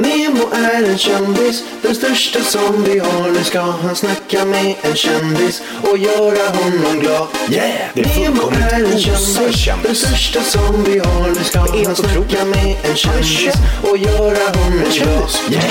[0.00, 3.30] Nemo är en kändis, den största som vi har.
[3.30, 7.26] Nu ska han snacka med en kändis och göra honom glad.
[7.50, 7.70] Yeah!
[7.94, 11.28] Det är Nemo är en kändis, den största som vi har.
[11.28, 12.56] Nu ska han snacka otroligt.
[12.56, 15.30] med en kändis och göra honom glad.
[15.50, 15.64] Yeah!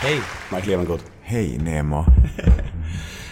[0.00, 1.00] Hej, Mark Levengood.
[1.22, 2.04] Hej Nemo.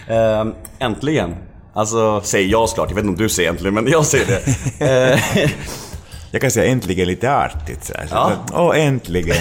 [0.08, 1.36] Ehm, äntligen.
[1.74, 2.88] Alltså, säger jag såklart.
[2.88, 5.50] Jag vet inte om du säger äntligen, men jag säger det.
[6.34, 8.06] Jag kan säga äntligen lite artigt så här.
[8.06, 8.32] Så Ja.
[8.32, 9.36] att, Åh, äntligen.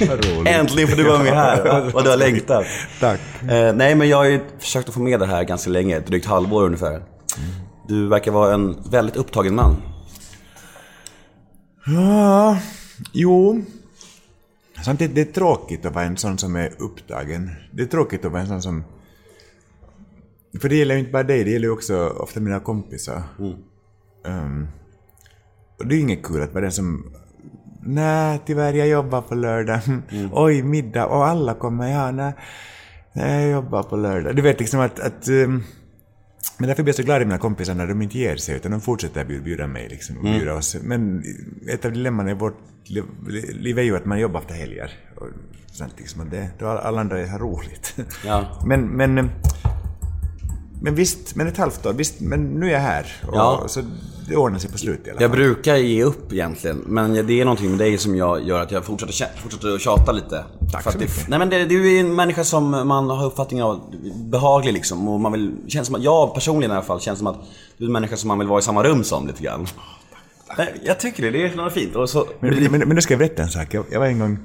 [0.08, 0.48] Vad roligt.
[0.48, 1.90] äntligen får du vara med här.
[1.94, 2.66] Vad du har längtat.
[3.00, 3.20] Tack.
[3.48, 5.96] Eh, nej, men jag har ju försökt att få med det här ganska länge.
[5.96, 7.02] Ett drygt halvår ungefär.
[7.88, 9.76] Du verkar vara en väldigt upptagen man.
[11.86, 12.58] Ja,
[13.12, 13.64] jo.
[14.84, 17.50] Samtidigt, det är tråkigt att vara en sån som är upptagen.
[17.72, 18.84] Det är tråkigt att vara en sån som...
[20.60, 23.22] För det gäller ju inte bara dig, det gäller ju också ofta mina kompisar.
[24.26, 24.77] Um, och
[25.84, 27.12] det är inget kul att vara den som...
[27.82, 29.80] Nej, tyvärr, jag jobbar på lördag.
[30.32, 31.06] Oj, middag.
[31.06, 31.90] Och alla kommer.
[31.90, 32.32] Ja, nej.
[33.12, 34.36] Nej, jag jobbar på lördag.
[34.36, 35.00] Du vet liksom att...
[35.00, 35.64] att um,
[36.58, 38.72] men därför blir jag så glad i mina kompisar när de inte ger sig, utan
[38.72, 40.76] de fortsätter bjuda, bjuda mig liksom, och bjuda oss.
[40.82, 41.22] Men
[41.68, 43.04] ett av dilemman i vårt liv,
[43.52, 44.90] liv är ju att man jobbar efter helger.
[45.16, 45.26] Och
[45.72, 47.96] sånt liksom, och det, då alla andra har roligt.
[48.26, 48.62] Ja.
[48.66, 49.30] Men, men,
[50.82, 53.06] men visst, men ett halvt år, visst, men nu är jag här.
[53.28, 53.64] Och, Ja.
[53.66, 53.80] Så
[54.28, 55.38] det ordnar sig på slutet i alla Jag fall.
[55.38, 58.84] brukar ge upp egentligen, men det är någonting med dig som jag gör att jag
[58.84, 60.44] fortsätter, fortsätter att tjata lite.
[60.72, 61.28] Tack För så att det, mycket.
[61.28, 63.80] Nej men det, du är en människa som man har uppfattningen av
[64.30, 65.08] behaglig liksom.
[65.08, 67.36] Och man vill, känns som att, jag personligen i alla fall, känns som att
[67.78, 69.66] du är en människa som man vill vara i samma rum som lite grann.
[70.58, 71.96] Nej, jag tycker det, det är något fint.
[71.96, 73.74] Och så, Men, men, men, nu ska jag berätta en sak.
[73.74, 74.38] Jag, jag var en gång,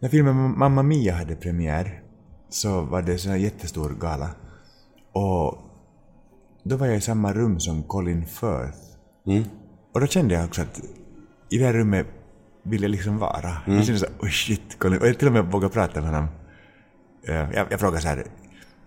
[0.00, 2.00] när filmen Mamma Mia hade premiär,
[2.50, 4.28] så var det en jättestor gala.
[5.12, 5.58] Och
[6.62, 8.78] då var jag i samma rum som Colin Firth.
[9.94, 10.80] Och då kände jag också att
[11.50, 12.06] i det här rummet
[12.64, 13.56] vill jag liksom vara.
[13.66, 15.00] Jag kände såhär, oh shit, Colin.
[15.00, 16.28] Och jag till och med vågade prata med honom.
[17.28, 18.24] Eh, Jag, jag frågade så här.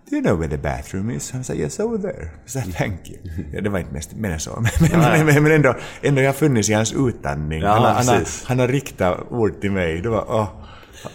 [0.10, 1.32] Do you know where the bathroom is?
[1.32, 2.30] Han sa yes over there.
[2.46, 3.20] Så thank you.
[3.54, 4.60] Ja, det var inte mest mer än så.
[4.82, 7.62] Men, men, men, men ändå, ändå jag har funnits i hans utandning.
[7.62, 10.02] Ja, han, har, han, har, han har riktat ord till mig.
[10.02, 10.48] Det var, åh,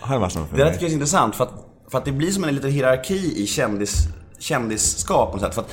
[0.01, 1.53] han var sån för Det där tycker jag är intressant för att,
[1.91, 4.09] för att det blir som en liten hierarki i kändis,
[4.39, 5.55] kändisskap på något sätt.
[5.55, 5.71] För att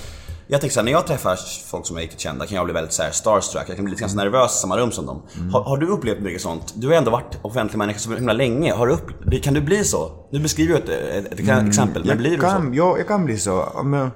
[0.47, 2.93] jag tänker såhär, när jag träffar folk som är riktigt kända kan jag bli väldigt
[2.93, 3.63] så här starstruck.
[3.67, 5.21] Jag kan bli lite ganska nervös i samma rum som dem.
[5.51, 6.73] Har, har du upplevt mycket sånt?
[6.75, 8.73] Du har ändå varit offentlig människa så himla länge.
[8.73, 10.11] Har du upp, kan du bli så?
[10.31, 12.41] Nu beskriver jag ett, ett, ett exempel, men blir du så?
[12.41, 13.63] kan, jag, kan bli så.
[13.63, 14.09] Om jag,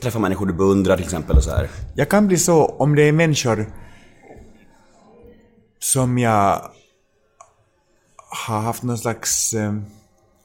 [0.00, 1.68] Träffa människor du beundrar till exempel och så här.
[1.94, 3.66] jag kan bli så om det är människor
[5.78, 6.70] som jag
[8.46, 9.52] har haft någon slags...
[9.52, 9.74] Eh,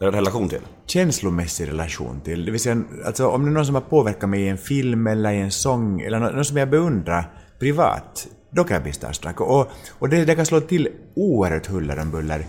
[0.02, 0.62] relation till.
[0.86, 2.46] känslomässig relation till.
[2.46, 5.08] Det vill säga, alltså, om det är någon som har påverkat mig i en film
[5.08, 8.94] eller i en sång, eller någon, någon som jag beundrar privat, då kan jag bli
[8.94, 9.42] starstruck.
[9.42, 12.46] Och, och det, det kan slå till oerhört huller om buller.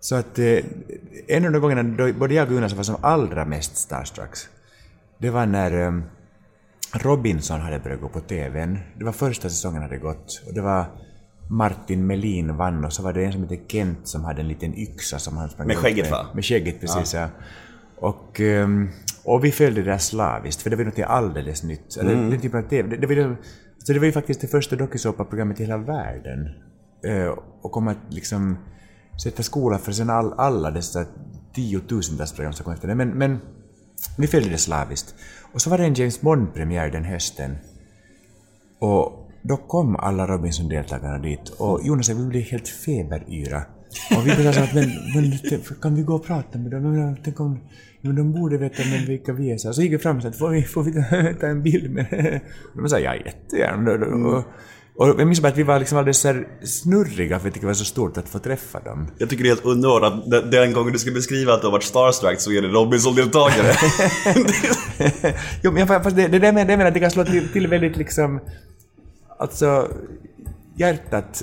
[0.00, 0.58] Så att eh,
[1.28, 4.30] en av de gångerna då både jag och Jonas var som allra mest starstruck,
[5.18, 6.00] det var när eh,
[6.92, 8.78] Robinson hade börjat gå på TVn.
[8.98, 10.84] Det var första säsongen hade gått och det var
[11.50, 14.74] Martin Melin vann och så var det en som hette Kent som hade en liten
[14.78, 16.26] yxa som han sprang Med skägget, va?
[16.34, 17.28] Med skägget, precis ja.
[18.00, 18.88] Och, ehm,
[19.24, 21.96] och vi följde det där slaviskt, för det var något alldeles nytt.
[21.96, 22.30] Eller Mm.
[22.30, 22.88] den typen av TV.
[22.88, 23.36] Det, det, var, ju-
[23.84, 26.48] så det var ju faktiskt det första dokusåpaprogrammet i hela världen.
[27.04, 28.58] Eh, och kom att liksom
[29.22, 31.04] sätta skola för sen all, alla dessa
[31.54, 32.94] tiotusentals program som kom efter det.
[32.94, 33.38] Men, men
[34.18, 35.14] vi följde det slaviskt.
[35.52, 37.56] Och så var det en James Bond-premiär den hösten.
[38.78, 43.62] Och då kom alla Robinson-deltagarna dit och Jonas och vi blev helt feberyra.
[44.16, 45.38] Och vi blev så att men, men
[45.82, 46.82] kan vi gå och prata med dem?
[46.82, 47.58] Men, Tänk om,
[48.00, 49.56] men de borde veta men vilka vi är.
[49.58, 50.92] Så så gick vi fram och sa får vi, får vi
[51.40, 52.40] ta- en bild med
[52.74, 53.90] Och de sa ja jättegärna.
[54.36, 54.44] Och,
[54.96, 56.26] och jag minns bara att vi var liksom alldeles
[56.64, 59.06] snurriga för jag tyckte det var så stort att få träffa dem.
[59.18, 61.72] Jag tycker det är helt underbart att den- gången du ska beskriva att du har
[61.72, 63.72] varit starstruck så är det Robinson-deltagare.
[65.62, 67.96] jo, men fast det, det med, det med att det kan slå till, till väldigt
[67.96, 68.40] liksom...
[69.38, 69.88] Alltså,
[70.74, 71.42] hjärtat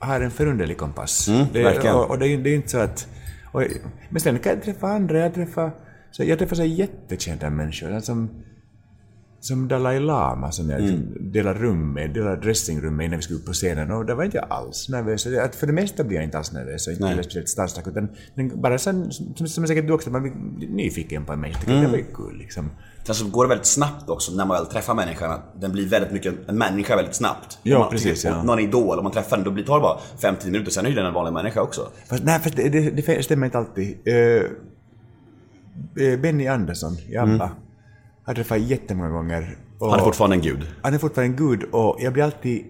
[0.00, 1.28] har en förunderlig kompass.
[1.28, 3.08] Mm, det, och, och det, är det är inte så att...
[3.52, 3.62] Och,
[4.08, 5.70] men sen kan jag träffa andra, jag träffar...
[6.10, 8.30] Så jag träffar så jättekända människor som,
[9.44, 11.32] som Dalai Lama som jag Mm.
[11.32, 14.24] delar rum med, delar dressingrum med innan vi skulle upp på scenen och där var
[14.24, 15.22] inte jag alls nervös.
[15.22, 17.48] Så det- Att för det mesta blir jag inte alls nervös och inte heller speciellt
[17.48, 18.08] starstruck utan
[18.54, 21.70] bara sen, som, som säkert du också, man blir nyfiken på en människa.
[21.70, 21.82] Mm.
[21.82, 22.70] Det var ju kul liksom.
[23.06, 25.30] Sen så går det väldigt snabbt också när man väl träffar människan.
[25.30, 27.58] att Den blir väldigt mycket en människa väldigt snabbt.
[27.62, 28.42] Ja, man precis, ja.
[28.42, 30.90] Någon idol, om man träffar den, då blir- tar det bara 5-10 minuter, sen är
[30.90, 31.88] ju den en vanlig människa också.
[32.08, 33.96] Fast, nej, fast det, det, det stämmer inte alltid.
[34.04, 34.42] Eh,
[36.20, 37.50] Benny Andersson i ABBA
[38.24, 39.56] har träffat jättemånga gånger.
[39.80, 40.66] Han är fortfarande en gud.
[40.82, 42.64] Han är fortfarande en gud och jag blir alltid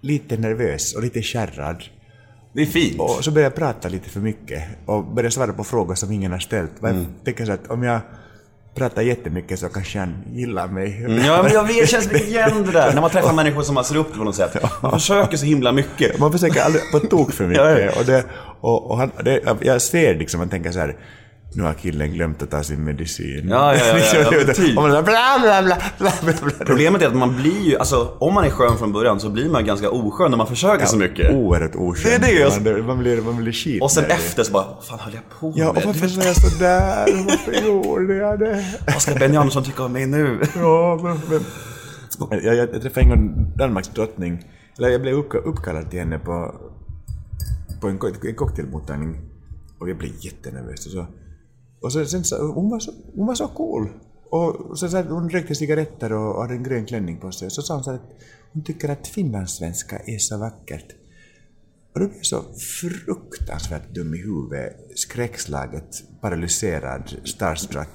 [0.00, 1.84] lite nervös och lite kärrad.
[2.52, 3.00] Det är fint.
[3.00, 6.32] Och så började jag prata lite för mycket och började svara på frågor som ingen
[6.32, 6.82] har ställt.
[6.82, 6.96] Mm.
[6.96, 8.00] Jag tänker så att om jag
[8.74, 11.02] pratar jättemycket så kanske han gillar mig.
[11.26, 12.94] Ja, men jag vet, känns lite igen det där.
[12.94, 14.56] När man träffar människor som man ser upp till på något sätt.
[14.82, 16.18] Man försöker så himla mycket.
[16.18, 17.96] Man försöker aldrig på tok för mycket.
[17.98, 18.24] Och, det,
[18.60, 20.96] och, och han, det, jag ser liksom, man tänker så här
[21.56, 23.48] nu har killen glömt att ta sin medicin.
[23.48, 23.98] Ja, ja, ja.
[24.14, 25.62] ja, ja man bla, bla,
[25.98, 26.50] bla.
[26.66, 29.48] Problemet är att man blir ju, alltså om man är skön från början så blir
[29.50, 31.34] man ganska oskön när man försöker så mycket.
[31.34, 32.20] Oerhört oskön.
[32.20, 33.82] Det är det Man, man blir, man blir skit.
[33.82, 35.84] Och sen efter så bara, vad fan höll jag på Ja, och med?
[35.84, 37.24] varför sa jag sådär?
[37.28, 38.64] Varför gjorde jag det?
[38.86, 40.40] Vad ska Benny Andersson tycka om mig nu?
[40.56, 41.40] Ja, men, men.
[42.30, 44.44] Jag, jag, jag träffade en gång Danmarks drottning,
[44.78, 46.54] eller jag blev uppka- uppkallad till henne på,
[47.80, 49.20] på en, en cocktailmottagning
[49.78, 50.86] och jag blev jättenervös.
[50.86, 51.06] Och så,
[51.84, 53.88] och så, sen, så, hon, var så, hon var så cool.
[54.30, 57.50] Och så, så, hon rökte cigaretter och hade en grön klänning på sig.
[57.50, 58.16] Så sa hon så att
[58.52, 60.92] hon tycker att finlandssvenska är så vackert.
[61.94, 62.44] Och då blev jag så
[62.80, 67.88] fruktansvärt dum i huvudet, skräckslaget, paralyserad, starstruck.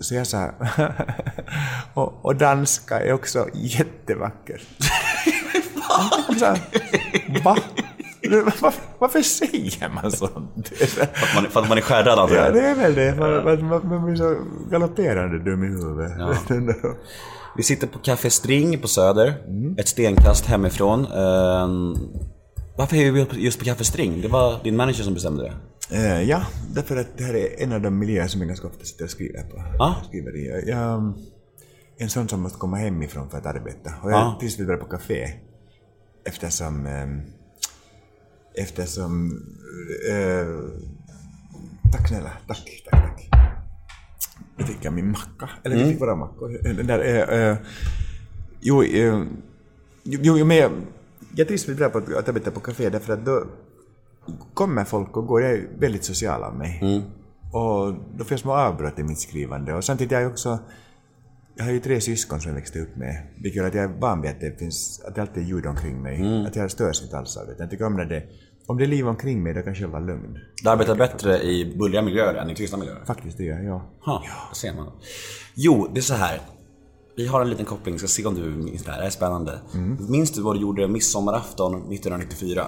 [0.00, 0.50] Så jag sa,
[1.94, 4.62] och, och danska är också jättevackert.
[6.28, 6.56] Jag sa,
[7.44, 7.58] va?
[8.30, 10.68] Varför, varför säger man sånt?
[10.68, 12.54] För att man, för att man är skärrad antar Ja, jag.
[12.54, 13.14] det är väl det.
[13.18, 14.36] Man, man, man, blir så
[14.70, 16.12] galopperande dum i huvudet.
[17.56, 19.34] Vi sitter på Café String på Söder,
[19.78, 21.06] ett stenkast hemifrån.
[21.06, 21.94] Ehm,
[22.76, 24.20] varför är vi just på Café String?
[24.20, 25.52] Det var din manager som bestämde det.
[25.96, 26.42] Eh, ja,
[26.74, 29.10] därför att det här är en av de miljöer som jag ganska ofta sitter och
[29.10, 29.62] skriver på.
[29.78, 29.96] Ja.
[30.08, 30.70] Skriver i.
[30.70, 31.12] Jag,
[31.98, 33.90] en sån som måste komma hemifrån för att arbeta.
[34.02, 34.36] Och jag Ja.
[34.40, 35.28] trivs vidare på café.
[36.26, 36.86] Eftersom...
[36.86, 37.06] Eh,
[38.54, 39.42] eftersom...
[40.10, 40.46] Eh,
[41.92, 42.30] tack snälla.
[42.46, 43.28] Tack, tack, tack.
[44.56, 45.50] Nu fick jag min macka.
[45.62, 46.58] Eller vi fick våra mackor.
[46.62, 47.56] Den där, eh, eh,
[48.60, 49.22] jo, eh,
[50.02, 50.72] jo, jo, men jag,
[51.34, 53.44] jag trivs väldigt bra på att, att arbeta på café därför att då
[54.54, 55.42] kommer folk och går.
[55.42, 56.80] Jag är väldigt social av mig.
[57.52, 59.74] Och då får jag små avbrott i mitt skrivande.
[59.74, 60.58] Och samtidigt är jag också...
[61.62, 63.26] Jag har ju tre syskon som jag växte upp med.
[63.34, 65.02] Vilket gör att jag är van vid att det finns...
[65.08, 66.46] Att det alltid är ljud omkring mig.
[66.46, 67.54] Att jag störs inte alls av det.
[67.58, 68.22] Jag tycker om när det...
[68.66, 70.38] Om det är liv omkring mig, då kan jag vara lugn.
[70.62, 73.04] Du arbetar bättre i bullriga miljöer än i tysta miljöer.
[73.04, 73.64] Faktiskt, det gör jag.
[73.64, 73.90] Ja.
[74.04, 74.92] Ha, det ser man.
[75.54, 76.40] Jo, det är så här.
[77.16, 78.98] Vi har en liten koppling, ska se om du minns det här.
[78.98, 79.60] Det här är spännande.
[80.08, 82.66] Minns du vad du gjorde midsommarafton 1994?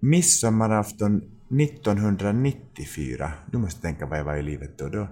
[0.00, 3.32] Midsommarafton 1994.
[3.52, 4.88] Du måste tänka vad jag var i livet då.
[4.88, 5.08] Då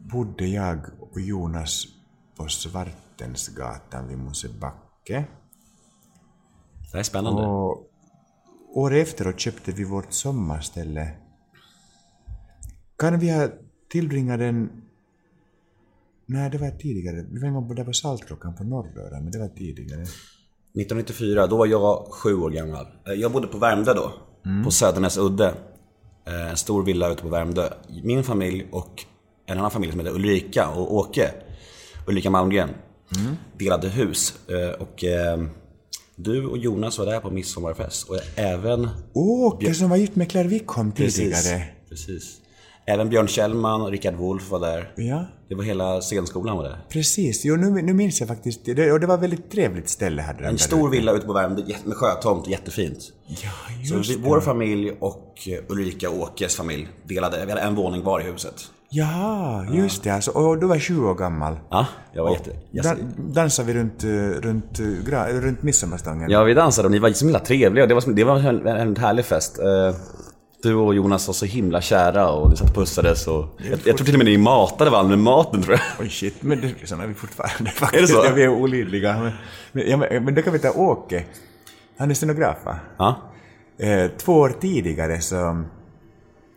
[0.00, 1.84] bodde jag och Jonas
[2.36, 5.24] på Svartensgatan vid Mosebacke.
[6.92, 7.42] Det är spännande.
[7.42, 7.90] Och
[8.74, 11.10] året efteråt köpte vi vårt sommarställe.
[12.98, 13.48] Kan vi ha
[13.90, 14.70] tillbringat den...
[16.26, 17.26] Nej, det var tidigare.
[17.30, 20.02] Vi var en gång där på Saltkråkan på Norröra, men det var tidigare.
[20.02, 22.86] 1994, då var jag sju år gammal.
[23.06, 24.12] Eh, Jag bodde på Värmdö då.
[24.64, 25.54] På Södernäs udde.
[26.26, 27.68] Eh, En stor villa ute på Värmdö.
[28.04, 29.04] Min familj och
[29.48, 31.30] en annan familj som heter Ulrika och Åke.
[32.06, 32.68] Ulrika Malmgren.
[33.58, 34.34] Delade hus.
[34.48, 35.38] Eh, Och eh,
[36.16, 38.08] du och Jonas var där på midsommarfest.
[38.08, 38.88] Och även...
[39.14, 41.64] Åke som var gift med Claire Wickholm tidigare.
[41.88, 42.36] Precis.
[42.86, 44.92] Även Björn Kjellman och Rickard Wolff var där.
[44.96, 46.78] Ja, Det var hela scenskolan var där.
[46.88, 47.44] precis.
[47.44, 48.60] Jo, nu, nu minns jag faktiskt.
[48.64, 50.34] Det, och det var ett väldigt trevligt ställe.
[50.38, 52.98] De En stor villa ute på Värmdö med sjötomt, jättefint.
[53.26, 53.50] Ja,
[53.88, 54.20] Så just vi, det.
[54.28, 58.54] vår familj och Ulrika och Åkes familj delade, vi hade en våning var i huset.
[58.90, 60.10] Ja, just det.
[60.10, 61.56] Alltså, och du var 20 år gammal.
[61.70, 62.50] Ja, jag var jätte...
[62.70, 66.30] Jag, Dan, dansade vi runt, eh, runt, eh, gra- runt midsommarstången?
[66.30, 67.86] ja, vi dansade och ni var så himla trevliga.
[67.86, 69.58] Det var, det var en, en härlig fest.
[69.58, 69.94] Eh,
[70.62, 73.44] Du och Jonas var så himla kära och ni satt och pussades och...
[73.70, 75.82] Jag, jag tror till och med ni matade varandra med maten tror jag.
[76.00, 77.94] Oj shit, men det, såna är vi fortfarande faktiskt.
[77.98, 78.28] Är det så?
[78.28, 79.18] Ja, vi är olidliga.
[79.22, 79.32] Men,
[79.72, 81.24] men, ja, men, men då kan vi ta Åke.
[81.98, 82.76] Han är stenograf va?
[82.98, 83.14] Ja.
[83.80, 85.64] Eh, två år tidigare så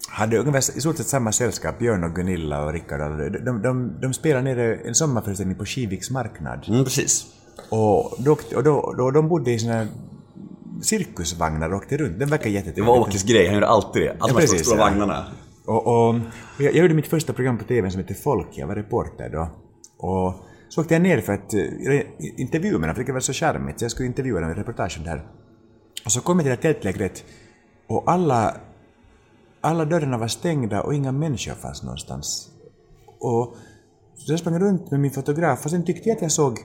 [0.09, 2.99] hade ungefär i stort sett samma sällskap, Björn och Gunilla och Rickard.
[2.99, 6.65] De, de, de, de spelade nere en sommarföreställning på Kiviks marknad.
[6.67, 7.25] Mm, precis.
[7.69, 9.87] Och, då, och då, då, de bodde i här
[10.81, 12.19] cirkusvagnar och åkte runt.
[12.19, 12.87] Den verkar Det jättetrevligt.
[12.87, 14.15] var Åkes grej, han gjorde alltid det.
[14.19, 14.83] Alla de stora ja.
[14.83, 15.25] vagnarna.
[15.65, 16.15] Och, och
[16.59, 19.49] jag, gjorde mitt första program på TV som heter Folk, jag var reporter då.
[19.97, 20.33] Och
[20.69, 22.01] så åkte jag ner för att uh,
[22.37, 25.23] intervjua mig, för det var så charmigt, så jag skulle intervjua dem i reportagen där.
[26.05, 27.23] Och så kom jag till det här tältlägret
[27.87, 28.55] och alla,
[29.61, 32.49] alla dörrarna var stängda och inga människor fanns någonstans.
[33.19, 33.55] Och
[34.15, 36.59] så jag sprang runt med min fotograf och sen tyckte jag att jag såg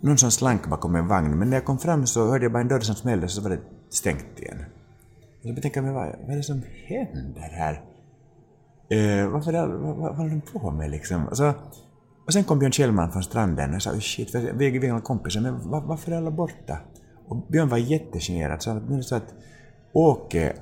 [0.00, 2.60] någon som slank bakom en vagn, men när jag kom fram så hörde jag bara
[2.60, 3.60] en dörr som smällde så var det
[3.90, 4.64] stängt igen.
[5.42, 7.72] Och så tänkte jag, men vad, vad är det som händer här?
[8.90, 11.26] Eh, varför är, vad, vad, vad håller de på med liksom?
[11.28, 11.38] Och,
[12.26, 15.40] och sen kom Björn Kjellman från stranden och sa, oh shit, vi är gamla kompisar,
[15.40, 16.78] men var, varför är alla borta?
[17.28, 18.62] Och Björn var jättegenerad.
[18.62, 19.34] Så han sa att
[19.92, 20.56] Åke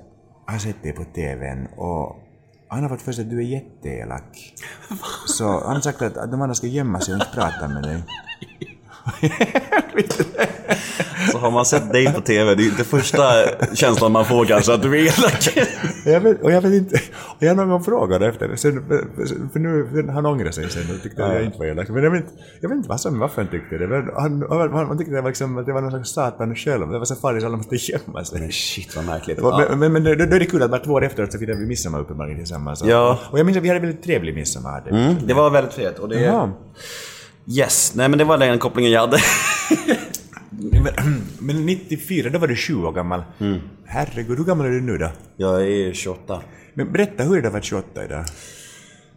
[0.52, 2.16] har sett dig på TVn och
[2.68, 4.54] han har fått för sig att du är jätteelak.
[5.26, 7.82] Så han har sagt att, att de andra ska gömma sig och inte prata med
[7.82, 8.04] dig.
[11.32, 13.22] Så har man sett dig på TV, det är inte första
[13.74, 15.48] känslan man får kanske att du är elak.
[16.04, 18.84] Jag vet, och jag vet inte, och jag någon gång frågade efter sen,
[19.52, 21.88] för nu han ångrade sig sen och tyckte att jag inte var elak.
[21.88, 23.86] Men jag vet, inte- jag vet inte vad som, varför han tyckte det.
[23.86, 26.88] Men han, han, han tyckte det var liksom, att det var någon slags satan själv.
[26.90, 28.52] Det var så farligt så alla måste gömma sig.
[28.52, 29.38] Shit vad märkligt.
[29.68, 31.60] Men, men, men då, då är det kul att bara två år efteråt så firade
[31.60, 32.82] vi midsommar uppenbarligen tillsammans.
[32.84, 33.18] Ja.
[33.30, 34.82] Och jag minns att vi hade väldigt trevlig midsommar.
[34.90, 35.98] Mm, det var väldigt trevligt.
[35.98, 36.20] Och det...
[36.20, 36.50] Ja.
[37.48, 39.18] Yes, nej men det var den kopplingen jag hade.
[40.50, 43.22] Men, men 94, då var du 20 år gammal.
[43.84, 45.10] Herregud, hur gammal är du nu då?
[45.36, 46.42] Jag är 28.
[46.74, 48.24] Men berätta, hur är det att vara 28 idag?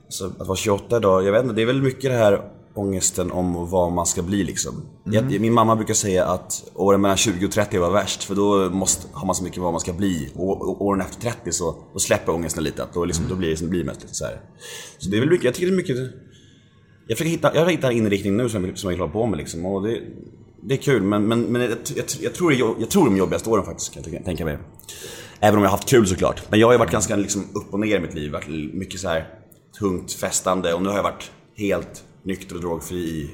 [0.09, 2.41] Så att vara 28 idag, jag vet inte, det är väl mycket det här
[2.73, 4.85] ångesten om vad man ska bli liksom.
[5.03, 8.69] Jag, min mamma brukar säga att åren mellan 20 och 30 var värst för då
[8.69, 10.31] måste, har man så mycket vad man ska bli.
[10.35, 13.49] Och, och åren efter 30 så då släpper ångesten lite, att då, liksom, då blir
[13.49, 14.01] det som det blir mest.
[14.01, 14.41] Lite så, här.
[14.97, 15.97] så det är väl mycket, jag tycker det är mycket
[17.09, 19.25] jag försöker hitta, jag hittar en inriktning nu som, jag- som jag vill ha på
[19.25, 19.65] med liksom.
[19.65, 20.01] Och det,
[20.63, 23.49] det är kul men, men, men jag, jag, jag, tror det, jag tror de jobbigaste
[23.49, 24.57] åren faktiskt kan jag tänka- mig.
[25.39, 26.41] Även om jag har haft kul såklart.
[26.49, 28.31] Men jag har ju varit ganska liksom, upp och ner i mitt liv.
[28.31, 29.27] Varit mycket så här
[29.79, 33.29] tungt festande och nu har jag varit helt nykter och drogfri i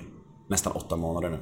[0.50, 1.38] nästan åtta månader nu.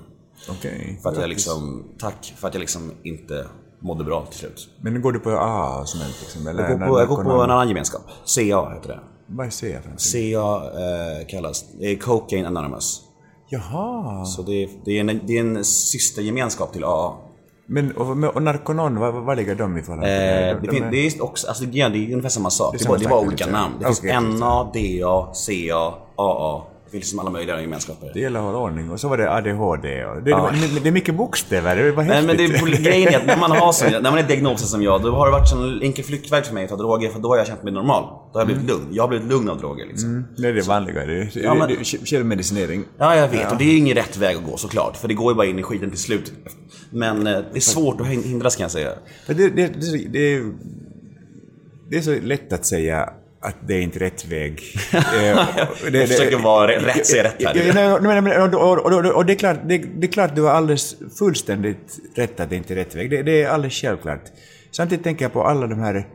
[0.49, 0.99] Okej.
[1.03, 3.47] För att jag liksom, tack för att jag liksom inte
[3.79, 4.69] mådde bra till slut.
[4.81, 6.47] Men går du på AA och sånt liksom?
[6.47, 8.01] Eller Jag går på, jag går på en annan gemenskap.
[8.25, 8.99] CA heter det.
[9.27, 10.11] Vad är CA för?
[10.11, 10.63] CA
[11.21, 13.01] eh, kallas, det är Cocaine Anonymous.
[13.49, 14.25] Jaha.
[14.25, 17.13] Så det är, det är en, det är en systergemenskap till AA.
[17.67, 20.97] Men, och, och Narconon, vad, vad ligger de i förhållande Eh, till det, fin- det
[21.07, 22.75] är också, alltså det är ungefär samma sak.
[22.77, 23.57] Det är bara, det är bara olika säga.
[23.57, 23.73] namn.
[23.79, 26.61] Det finns Okej, NA, DA, CA, AA.
[26.85, 28.11] Det finns liksom alla möjliga gemenskaper.
[28.13, 28.91] Det gäller att hålla ordning.
[28.91, 30.15] Och så var det ADHD och...
[30.23, 32.27] Det, det, det är mycket bokstäver, det var Nej häftigt.
[32.61, 34.83] men det är, grejen är att när man, har så, när man är diagnosad som
[34.83, 37.29] jag, då har det varit en enkel flyktväg för mig att ta droger, för då
[37.29, 38.03] har jag känt mig normal.
[38.33, 38.87] Då har jag blivit lugn.
[38.91, 40.25] Jag har blivit lugn av droger liksom.
[40.37, 41.05] Det är det vanliga.
[41.05, 42.83] Det, det, Ja, men- det, det, självmedicinering.
[42.97, 43.51] Ja, jag vet.
[43.51, 44.97] Och det är ingen rätt väg att gå såklart.
[44.97, 46.33] För det går ju bara in i skiten till slut.
[46.89, 48.89] Men eh, det är svårt att hin- hindras kan jag säga.
[49.27, 50.53] Det, det, det, är så- det, är-
[51.89, 53.09] det är så lätt att säga
[53.41, 54.61] att det är inte rätt väg.
[54.93, 55.25] Eh,
[55.93, 57.55] Jag försöker vara rätt- säga rätt här.
[57.75, 62.49] Ja, och det, är klart, det, det är klart du har alldeles fullständigt rätt att
[62.49, 63.09] det inte är rätt väg.
[63.09, 64.21] Det, det är alldeles självklart.
[64.71, 66.07] Samtidigt tänker jag på alla de här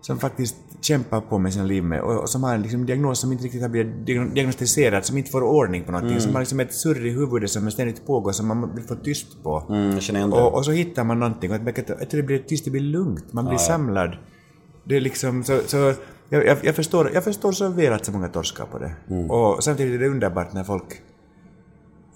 [0.00, 3.20] som faktiskt kämpar på med sina liv med, och, och som har en liksom, diagnos
[3.20, 6.40] som inte riktigt har blivit diagno- diagnostiserad, som inte får ordning på någonting, som har
[6.40, 9.66] liksom ett surr i huvudet som ständigt pågår, som man vill få tyst på.
[9.68, 10.00] Mm,
[10.38, 10.46] jag.
[10.46, 12.80] Och, och så hittar man någonting och att, att, att det blir tyst, det blir
[12.80, 14.16] lugnt, man blir samlad.
[14.84, 15.76] Det är liksom så, så
[16.28, 18.92] jag, jag, jag, förstår, jag förstår så väl att så många torskar på det.
[19.30, 21.02] Och samtidigt är det underbart när folk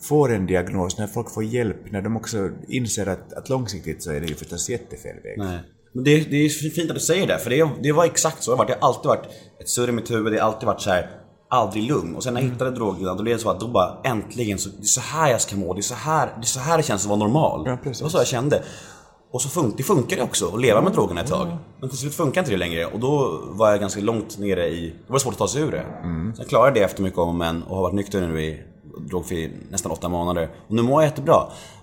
[0.01, 4.13] får en diagnos, när folk får hjälp, när de också inser att, att långsiktigt så
[4.13, 5.39] är det ju förstås jättefel väg.
[5.39, 5.59] Nej.
[5.95, 8.51] Men det, det är fint att du säger det, för det, det var exakt så
[8.51, 8.69] det har varit.
[8.69, 9.27] Det har alltid varit
[9.61, 11.11] ett surr i mitt huvud, det har alltid varit så här
[11.49, 12.17] aldrig lugn.
[12.17, 14.69] Och sen när jag hittade drogerna, då blev det så att då bara äntligen, så,
[14.69, 16.77] det är så här jag ska må, det är så här det, är så här
[16.77, 17.63] det känns att vara normal.
[17.67, 17.99] Ja, precis.
[17.99, 18.63] det var så jag kände.
[19.33, 21.57] Och så fun- det funkade också att leva med drogerna ett tag.
[21.81, 24.95] Men till slut funkar inte det längre och då var jag ganska långt nere i,
[25.07, 25.85] det var svårt att ta sig ur det.
[26.37, 28.63] Sen klarade jag det efter mycket om och men och har varit nykter nu i
[29.09, 30.51] drogfri nästan åtta månader.
[30.69, 31.37] Och nu mår jag jättebra.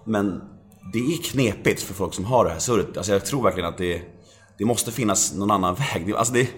[0.03, 0.41] Men
[0.93, 2.97] det är knepigt för folk som har det här surret.
[2.97, 4.01] Alltså jag tror verkligen att det,
[4.57, 6.07] det måste finnas någon annan väg.
[6.07, 6.49] Det, alltså det,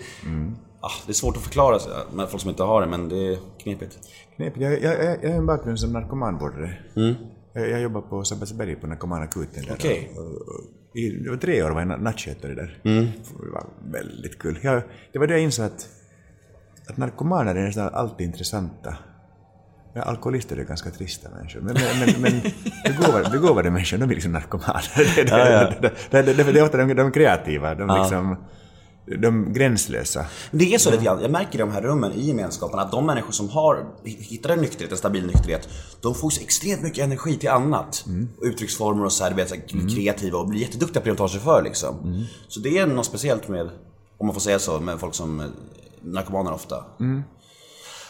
[0.79, 1.79] ah, det är svårt att förklara
[2.13, 3.99] med folk som inte har det, men det är knepigt.
[4.35, 4.61] Knepigt.
[4.61, 6.77] Jag, jag, jag, har en bakgrund som narkomanvårdare.
[7.53, 9.73] Jag, jag jobbar på Sabbatsberg på narkomanakuten där.
[9.73, 10.11] Okej.
[10.15, 10.61] Och, och,
[10.95, 12.79] i, det var tre år var jag nattskötare där.
[12.83, 14.59] Det var väldigt kul.
[14.61, 15.89] Jag, det var då jag insåg att,
[16.87, 18.97] att narkomaner är nästan alltid intressanta.
[19.95, 21.61] Ja, alkoholister är ganska trista människor.
[21.61, 22.41] Men, men, men,
[22.83, 24.83] begåvade, begåvade människor, de är liksom narkomaner.
[25.15, 28.35] Det, det, det, det, det, är ofta de, de kreativa, de, liksom,
[29.05, 30.25] de gränslösa.
[30.51, 33.05] Det är så lite grann, jag märker i de här rummen i gemenskapen att de
[33.05, 35.69] människor som har hittat en nykterhet, en stabil nykterhet,
[36.01, 38.05] de får så extremt mycket energi till annat.
[38.37, 41.11] Och Uttrycksformer och så här, du vet, så här, kreativa och blir jätteduktiga på det
[41.11, 42.25] de tar sig för liksom.
[42.47, 43.69] Så det är något speciellt med,
[44.17, 45.45] om man får säga så, med folk som eh,
[46.01, 46.85] narkomaner ofta.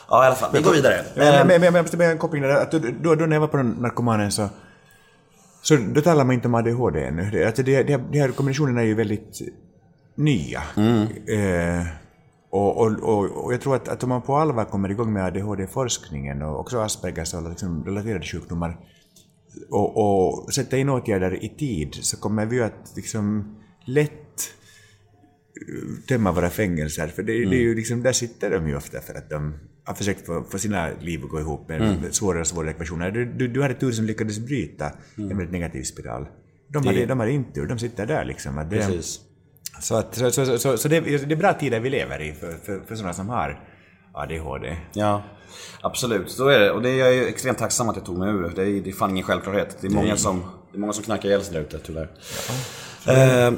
[0.10, 1.06] Ja i alla fall, vi går vidare.
[1.16, 2.50] Men, Eh, men, men, men jag måste bara en koppling där.
[2.50, 4.50] Att då, då, då när jag var på den narkomanen så,
[5.62, 7.30] så då talar man inte om ADHD ännu.
[7.32, 9.42] Det, alltså det, det, de här kombinationerna är ju väldigt
[10.16, 10.62] nya.
[11.28, 11.88] Eh,
[12.50, 15.26] och, och, och, och jag tror att, att om man på allvar kommer igång med
[15.26, 18.78] ADHD-forskningen och också Aspergers och liksom relaterade sjukdomar
[19.70, 23.56] och, och sätta in åtgärder i tid så kommer vi ju att liksom
[23.86, 24.10] lätt
[26.08, 27.08] tömma våra fängelser.
[27.08, 29.54] För det, det är ju liksom, där sitter de ju ofta för att de
[29.86, 33.12] har försökt få, få sina liv att gå ihop med svårare och svårare ekvationer.
[33.12, 36.28] Du, du, du hade tur som lyckades bryta en väldigt negativ spiral.
[36.68, 38.58] De hade, de hade inte tur, de sitter där liksom.
[38.58, 39.20] Att det, Precis.
[39.82, 42.52] Så, att, så, så, så, så det, det är bra tider vi lever i för,
[42.52, 43.60] för, för sådana som har
[44.14, 44.78] ADHD.
[44.94, 45.24] Ja,
[45.82, 46.32] absolut.
[46.32, 46.72] Så är det.
[46.72, 48.52] Och det är jag extremt tacksam att jag tog mig ur.
[48.56, 49.78] Det är, det är fan ingen självklarhet.
[49.82, 52.10] Det är många som, det är många som knackar ihjäl sig där ute, tyvärr.
[53.08, 53.54] Eh,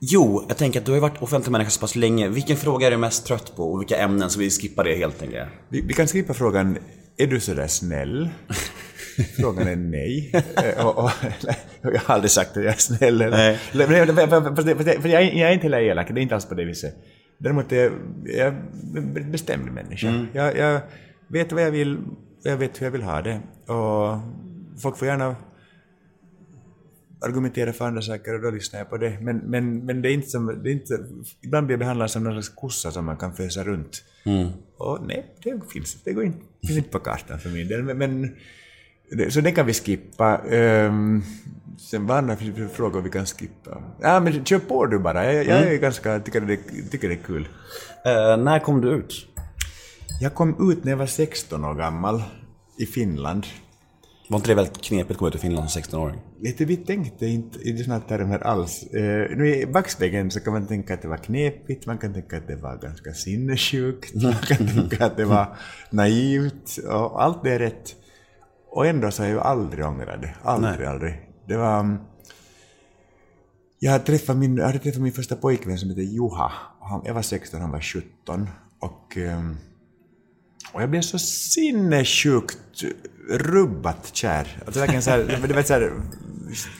[0.00, 2.28] jo, jag tänker att du har ju varit offentlig människa så pass länge.
[2.28, 4.30] Vilken fråga är du mest trött på och vilka ämnen?
[4.30, 5.48] Så vi skippar det helt enkelt.
[5.68, 6.78] Vi, vi kan skriva frågan,
[7.16, 8.28] är du sådär snäll?
[9.40, 10.32] Frågan är nej.
[10.56, 11.10] Eh, och, och,
[11.94, 13.22] jag har aldrig sagt att jag är snäll.
[13.22, 13.58] Eller,
[14.56, 16.64] För, för, jag, är- jag är inte heller elak, det är inte alls på det
[16.64, 16.94] viset.
[17.38, 17.92] Däremot är jag,
[18.24, 18.54] jag är
[19.16, 20.26] en bestämd människa.
[20.32, 20.80] Jag, jag
[21.28, 21.98] vet vad jag vill,
[22.42, 23.40] jag vet hur jag vill ha det.
[23.72, 24.18] Och
[24.82, 25.36] folk får gärna
[27.20, 29.18] argumentera för andra saker och då lyssnar jag på det.
[29.20, 30.98] Men, men, men det är inte som, det är inte,
[31.40, 34.02] ibland blir jag behandlad som någon slags kossa som man kan fösa runt.
[34.76, 37.82] Och nej, det finns, det går inte, finns inte på kartan för min del.
[37.82, 38.36] Men, men,
[39.30, 40.40] så det kan vi skippa.
[40.50, 41.22] Um,
[41.78, 42.36] sen vad andra
[42.72, 43.82] frågor vi kan skippa?
[44.00, 45.32] Ja, men kör på du bara.
[45.32, 46.56] Jag, jag är ganska, tycker det,
[46.90, 47.48] tycker det är kul.
[48.04, 49.26] Eh, när kom du ut?
[50.20, 52.22] Jag kom ut när jag var 16 år gammal
[52.78, 53.46] i Finland.
[54.28, 56.20] Var inte det väldigt knepigt att komma ut i Finland som 16-åring?
[56.46, 58.82] Vet du, vi tänkte inte i sådana termer alls.
[58.82, 62.36] Eh, nu i backspegeln så kan man tänka att det var knepigt, man kan tänka
[62.36, 65.56] att det var ganska sinnessjukt, man kan tänka att det var
[65.90, 67.94] naivt och allt det är rätt.
[68.70, 70.34] Och ändå så har jag aldrig ångrat det.
[70.42, 71.14] Aldrig, aldrig.
[71.48, 71.80] Det var...
[71.80, 71.98] mm,
[73.78, 76.52] Jag hade träffat min, jag hade träffat min första pojkvän som heter Juha.
[76.80, 78.48] Han, jag var 16, han var 17.
[78.80, 79.56] Och, ehm,
[80.76, 82.58] och jag blev så sinnessjukt
[83.30, 84.62] rubbat kär.
[84.66, 85.18] Alltså verkligen så här,
[85.48, 85.92] det var så här,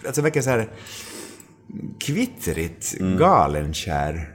[0.07, 0.69] alltså verkligen så här
[2.01, 4.33] kvittrigt galen kär.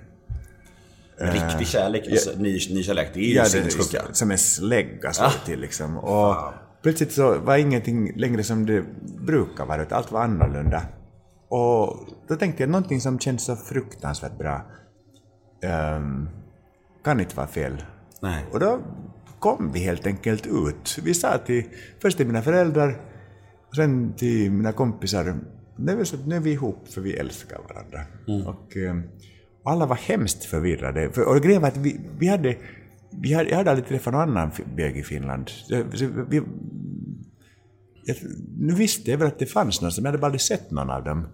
[1.18, 4.02] Riktig kärlek, alltså, ny, ny kärlek, det är ju Ja, sinnessjuka.
[4.12, 5.98] som en slägga slår till liksom.
[5.98, 6.36] Och
[6.84, 8.84] plötsligt så var ingenting längre som det
[9.26, 10.82] brukar vara, utan allt var annorlunda.
[11.50, 14.72] Och då tänkte jag någonting som känns så fruktansvärt bra
[15.64, 16.30] ehm,
[17.04, 17.84] kan inte vara fel.
[18.22, 18.46] Nej.
[18.52, 18.80] Och då
[19.42, 21.00] kom vi helt enkelt ut.
[21.04, 21.64] Vi sa till,
[22.02, 23.02] först till mina föräldrar,
[23.76, 25.36] sen till mina kompisar,
[25.76, 28.00] nu är, vi ihop för vi älskar varandra.
[28.50, 28.96] Och, eh,
[29.64, 31.12] och alla var hemskt förvirrade.
[31.12, 32.56] För, och grejen var att vi, vi hade,
[33.22, 35.50] vi hade, jag hade aldrig träffat någon annan bög i Finland.
[35.50, 35.84] Så,
[36.30, 36.42] vi,
[38.06, 38.18] jag,
[38.58, 40.90] nu visste jag väl att det fanns någon, men jag hade bara aldrig sett någon
[40.90, 41.28] av dem.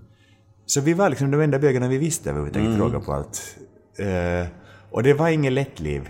[0.66, 2.80] Så vi var liksom de enda bögarna vi visste överhuvudtaget mm.
[2.80, 3.58] fråga på allt.
[4.00, 4.48] Eh,
[4.92, 6.10] och det var inget lätt liv.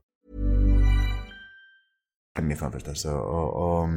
[2.41, 3.05] Hemifrån förstås.
[3.05, 3.89] Och, och, och,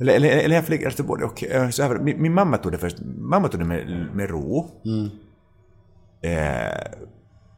[0.00, 1.44] eller, eller, eller jag flög, alltså både och.
[1.44, 4.66] eh, Så här, min, min mamma tog det först, mamma tog det med, med ro.
[6.22, 6.92] Eh,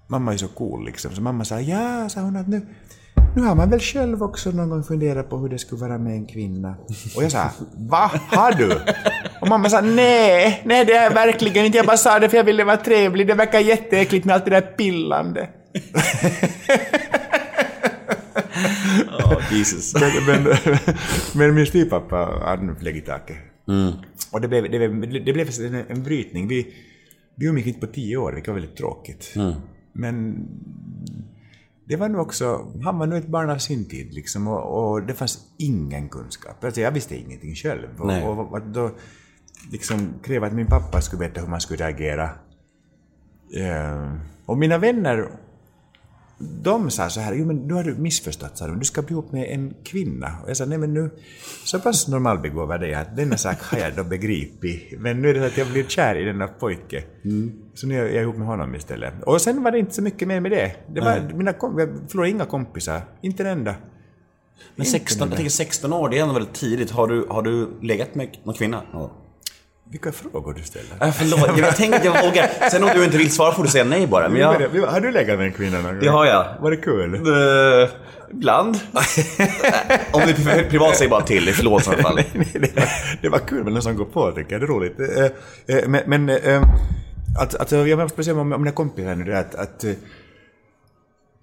[0.09, 2.67] mamma är så cool liksom, så mamma sa ja, sa hon att nu,
[3.37, 6.13] nu har man väl själv också någon gång funderat på hur det skulle vara med
[6.13, 6.75] en kvinna.
[7.17, 8.81] Och jag sa, va, har du?
[9.41, 12.45] Och mamma sa, nej, nej det är verkligen inte, jag bara sa det för jag
[12.45, 15.49] ville vara trevlig, det verkar jätteäckligt med allt det där pillande.
[19.19, 19.95] Ja, Jesus.
[20.27, 20.57] men, men,
[21.35, 23.37] men min styvpappa hade flugit i taket.
[24.33, 26.49] Och det blev, det blev, det blev en, en brytning.
[26.49, 26.75] Vi,
[27.35, 29.35] vi umgicks inte på tio år, vilket var väldigt tråkigt.
[29.93, 30.47] Men
[31.85, 35.03] det var nog också, han var nog ett barn av sin tid liksom och, och
[35.03, 36.65] det fanns ingen kunskap.
[36.65, 37.89] Alltså jag visste ingenting själv.
[37.99, 38.91] Och, och, och då
[39.73, 42.31] liksom kräva att min pappa skulle veta hur man skulle reagera.
[43.57, 44.13] Eh,
[44.47, 45.31] och mina vänner,
[46.63, 49.13] de sa så här, jo men nu har du missförstått, sa de, du ska bli
[49.13, 50.35] ihop med en kvinna.
[50.43, 51.11] Och jag sa, nej men nu,
[51.65, 55.01] så pass normalbegåvad är jag att denna sak har jag då begripit.
[55.01, 57.05] Men nu är det så att jag blir kär i denna pojke.
[57.75, 59.23] Så nu är jag ihop med honom istället.
[59.23, 60.77] Och sen var det inte så mycket mer med det.
[60.95, 63.75] det var, mina kom, jag förlorade inga kompisar, inte en enda.
[64.77, 66.91] Men 16, jag tänker 16 år, det är ändå väldigt tidigt.
[66.91, 68.83] Har du, har du legat med någon kvinna?
[68.93, 69.22] Ja.
[69.93, 71.07] Vilka frågor du ställer.
[71.07, 72.71] Äh, förlåt, jag, tänkte att jag vågar.
[72.71, 74.29] Sen om du inte vill svara får du säga nej bara.
[74.29, 74.53] Men jag,
[74.87, 76.01] Har du legat med en kvinna någon gång?
[76.01, 76.47] det har jag.
[76.61, 77.15] Var det kul?
[77.15, 77.89] Uh,
[78.31, 78.77] ibland.
[80.13, 81.55] om det är pri- privat, säg bara till.
[81.55, 82.15] Förlåt i alla fall.
[82.35, 82.89] Nej, det, var,
[83.23, 84.61] det var kul med någon som går på, tycker jag.
[84.61, 85.01] Det är roligt.
[85.69, 86.63] Eh, eh, Men, eh,
[87.39, 89.93] att, att, jag måste säga om mina kompisar nu, det att, att eh,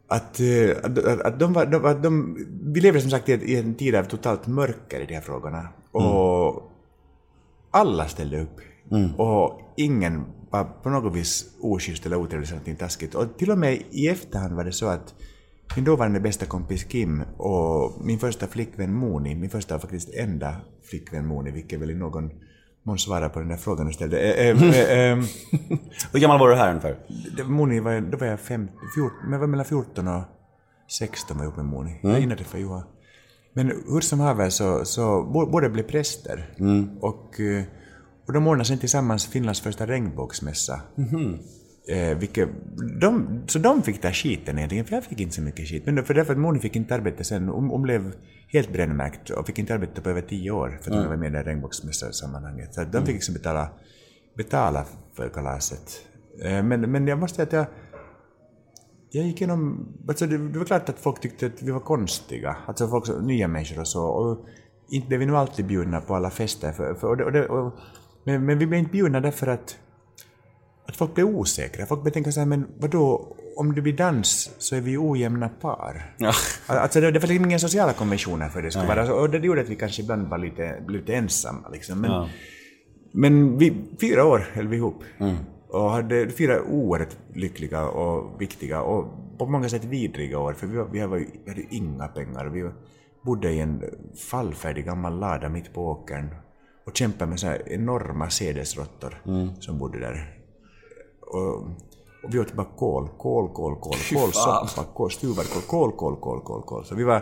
[0.07, 2.37] att, eh, att, att, de var, de, de,
[2.73, 5.67] vi lever som sagt i, en tid av totalt mörker i de här frågorna.
[5.91, 6.68] Och
[7.71, 8.59] alla ställde upp.
[9.17, 13.15] Och ingen var på något vis oschysst eller otrevlig eller någonting taskigt.
[13.15, 15.13] Och till och med i efterhand var det så att
[15.75, 20.55] min dåvarande bästa kompis Kim och min första flickvän Moni, min första och faktiskt enda
[20.89, 22.29] flickvän Moni, vilket väl i någon
[22.83, 24.19] mån svarar på den där frågan du ställde.
[24.19, 25.23] Eh, eh, eh, ehm,
[26.11, 26.95] Hur gammal var du här ungefär?
[27.43, 30.23] Moni var, då var jag 15, 14, men jag var mellan 14 och
[30.99, 31.99] 16 var jag ihop med Moni.
[32.03, 32.15] Mm.
[32.15, 32.83] Innan jag träffade Johan.
[33.59, 36.53] Men hur som haver så, så båda blev präster.
[36.99, 37.63] Och, eh,
[38.27, 40.81] och de ordnade sen tillsammans Finlands första regnbågsmässa.
[41.87, 42.49] Eh, vilket,
[43.01, 45.85] de, så de fick ta skiten egentligen, för jag fick inte så mycket skit.
[45.85, 48.13] Men för därför att Moni fick inte arbeta sen, hon, hon blev
[48.47, 51.27] helt brännmärkt och fick inte arbeta på över tio år för att hon var med
[51.27, 52.73] i det här regnbågsmässosammanhanget.
[52.73, 53.69] Så de fick liksom betala,
[54.37, 56.01] betala för kalaset.
[56.43, 57.65] Eh, men, men jag måste säga att jag
[59.11, 59.87] jag gick igenom...
[60.07, 62.55] Alltså det, det var klart att folk tyckte att vi var konstiga.
[62.67, 64.03] Alltså folk, så- nya människor och så.
[64.03, 64.45] Och
[64.89, 66.71] inte blev vi nu alltid bjudna på alla fester.
[66.71, 67.73] För, för, och det, och det, och,
[68.23, 69.77] men, men vi blev inte bjudna därför att,
[70.87, 71.85] att folk blev osäkra.
[71.85, 74.97] Folk började tänka så här, men vadå, om det blir dans så är vi ju
[74.97, 76.15] ojämna par.
[76.17, 76.33] Ja.
[76.67, 79.13] Alltså det, det var liksom inga sociala konventioner för det skulle vara.
[79.13, 81.69] Och det gjorde att vi kanske ibland var lite, lite ensamma.
[81.69, 82.01] Liksom.
[82.01, 82.11] Men,
[83.13, 85.03] men vi, fyra år höll vi ihop.
[85.69, 89.05] Och hade fyra oerhört lyckliga och viktiga och
[89.37, 90.53] på många sätt vidriga år.
[90.53, 92.45] För vi, var, vi, var, ju- vi hade ju inga pengar.
[92.45, 92.69] Vi
[93.25, 93.83] bodde i en
[94.31, 96.35] fallfärdig gammal lada mitt på åkern.
[96.85, 99.21] Och kämpade med så här enorma sädesråttor
[99.59, 100.37] som bodde där.
[101.21, 101.55] Och,
[102.23, 106.41] och vi åt bara kål, kål, kål, kål, kålsoppa, kål, stuvad kål, kål, kål, kål,
[106.41, 106.85] kål, kål.
[106.85, 107.21] Så vi var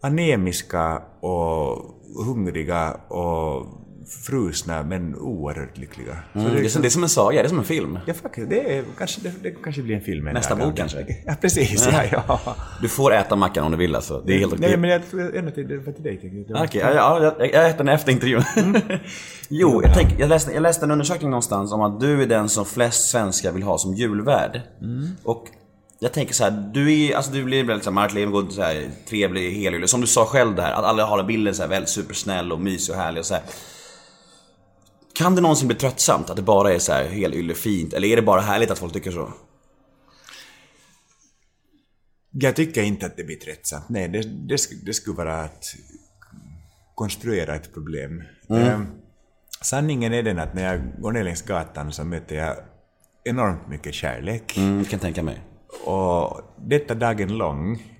[0.00, 1.78] anemiska och
[2.26, 3.66] hungriga och
[4.20, 6.16] frusna men oerhört lyckliga.
[6.34, 7.98] Mm, det, är som, det är som en saga, det är som en film.
[8.06, 8.50] Ja, faktiskt.
[8.50, 11.06] Det, är, kanske, det, det kanske blir en film Nästa bok kanske?
[11.26, 11.88] Ja, precis.
[11.92, 12.56] Ja, ja.
[12.82, 14.22] Du får äta mackan om du vill alltså.
[14.26, 14.68] Det är helt okej.
[14.68, 16.16] Nej, men jag ändå till, det var till dig.
[16.16, 16.64] tänkte jag.
[16.64, 18.42] Okej, ja, ja, jag, jag äter den efter intervjun.
[19.48, 22.48] jo, jag, tänk, jag, läste, jag läste en undersökning någonstans om att du är den
[22.48, 24.60] som flest svenskar vill ha som julvärd.
[25.24, 25.46] Och
[26.02, 28.12] jag tänker så här, du är alltså du blir väldigt så här, Mark
[28.58, 29.88] här, trevlig, helylle.
[29.88, 32.60] Som du sa själv det här, att alla har bilden så här, väldigt supersnäll och
[32.60, 33.42] mysig och härlig och så här.
[35.14, 37.92] Kan det någonsin bli tröttsamt att det bara är så här helylle fint?
[37.92, 39.32] Eller är det bara härligt att folk tycker så?
[42.30, 43.88] Jag tycker inte att det blir tröttsamt.
[43.88, 45.64] Nej, det, det, det skulle vara att
[46.94, 48.22] konstruera ett problem.
[48.50, 48.80] Eh,
[49.60, 52.56] sanningen är den att när jag går ner längs gatan så möter jag
[53.24, 54.56] enormt mycket kärlek.
[54.56, 55.40] Mm, kan tänka mig.
[55.84, 57.91] Och detta dagen lång.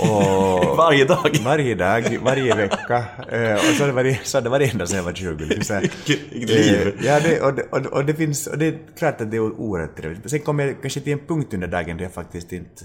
[0.00, 1.30] Och Varje dag.
[1.44, 3.04] varje dag, varje vecka.
[3.32, 5.44] Eh, och så har det varit, så har det varit ända sedan jag var 20.
[5.44, 5.80] liksom.
[5.80, 6.88] Vilket- liv.
[6.98, 9.40] Eh, ja, det, och, och, och det finns, och det är klart att det är
[9.40, 10.30] oerhört trevligt.
[10.30, 12.84] Sen kommer jag kanske till en punkt under dagen där jag faktiskt inte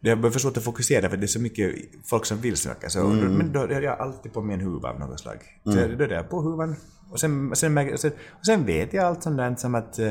[0.00, 1.74] det för svårt att fokusera för det är så mycket
[2.04, 2.88] folk som vill snacka.
[2.90, 5.38] Så, Men då är jag alltid på mig en huva av något slag.
[5.64, 6.76] Så då är jag på huvan.
[7.10, 10.10] Och sen, sen, sen, och sen vet jag allt sånt där som att, eh,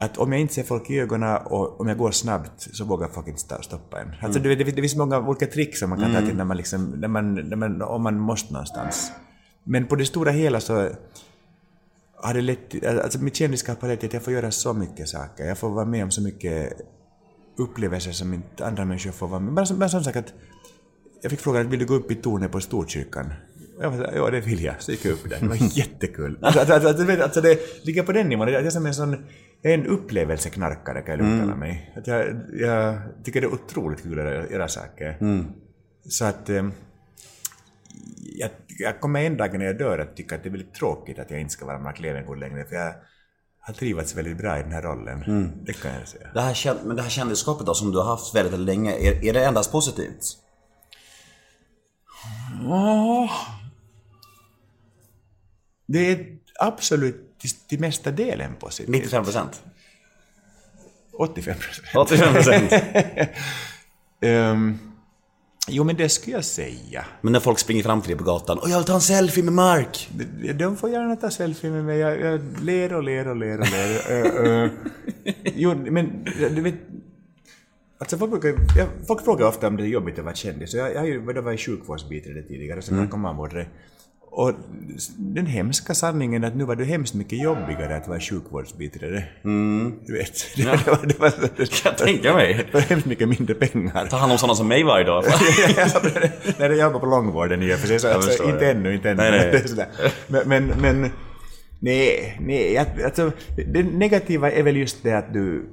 [0.00, 3.08] att om jag inte ser folk i ögonen och om jag går snabbt så vågar
[3.08, 4.12] folk inte stoppa en.
[4.20, 6.56] Alltså det, det, det finns många olika trick som man kan ta till när man
[6.56, 9.12] liksom, när man, när man, om man måste någonstans.
[9.64, 10.88] Men på det stora hela så
[12.22, 15.08] har det lett alltså mitt kändisskap har lett till att jag får göra så mycket
[15.08, 15.44] saker.
[15.44, 16.72] Jag får vara med om så mycket
[17.58, 20.32] upplevelser som inte andra människor får vara med Bara, som- bara som sagt att
[21.22, 23.32] jag fick frågan, vill du gå upp i tornet på Storkyrkan?
[23.80, 24.74] Jag var ja det vill jag.
[24.82, 25.38] Så gick jag upp där.
[25.40, 26.38] Det var jättekul.
[26.42, 28.48] Alltså, alltså, alltså, alltså det ligger på den nivån.
[28.48, 29.16] Jag är som en sån,
[29.62, 31.92] en upplevelseknarkare kan jag lugnt kalla mig.
[31.96, 35.16] Att jag, jag tycker det är otroligt kul att göra, saker.
[36.08, 36.68] Så att eh,
[38.38, 41.18] jag, jag kommer en dag när jag dör att tycka att det är väldigt tråkigt
[41.18, 42.64] att jag inte ska vara Mark Levengood längre.
[42.64, 42.94] För jag
[43.60, 45.52] har trivats väldigt bra i den här rollen.
[45.64, 46.28] Det kan jag säga.
[46.34, 49.24] Det här, men det här kändisskapet då, som du har haft väldigt, väldigt länge, är,
[49.24, 50.36] är det endast positivt?
[55.86, 59.12] Det är absolut till, till mesta delen positivt.
[59.12, 59.46] 95%?
[61.18, 62.10] 85 procent.
[62.10, 63.28] 85%.
[64.22, 64.78] Ehm,
[65.68, 67.04] jo, men det skulle jag säga.
[67.20, 69.44] Men när folk springer fram till dig på gatan och jag vill ta en selfie
[69.44, 70.08] med Mark.
[70.40, 71.98] De- De får gärna ta selfie med mig.
[71.98, 74.10] Jag, jag ler och ler och ler och ler.
[74.10, 74.70] Eh, eh,
[75.44, 76.24] jo, men
[76.54, 76.74] du vet...
[77.98, 78.48] Alltså folk, brukar,
[78.78, 80.74] jag, folk frågar ofta om det är jobbigt att vara kändis.
[80.74, 83.66] Jag, jag har ju jag var sjukvårdsbiträde tidigare, så narkomanvårdare.
[84.32, 84.52] Och
[85.18, 89.24] den hemska sanningen är att nu var det hemskt mycket jobbigare att vara sjukvårdsbiträde.
[90.06, 90.56] Du vet.
[90.56, 92.54] Det, var, det, var, det, var, det, Kan jag tänka mig.
[92.54, 94.06] det var hemskt mycket mindre pengar.
[94.06, 95.24] Ta hand om sådana som mig varje dag.
[96.58, 98.70] Nej, jag jobbar på långvården i och för sig, så alltså, förstår inte det.
[98.70, 99.22] ännu, inte ännu.
[99.22, 99.86] Nej, nej.
[100.28, 101.10] Men, men, men
[101.80, 103.32] nej, nej, alltså,
[103.72, 105.70] det negativa är väl just det att du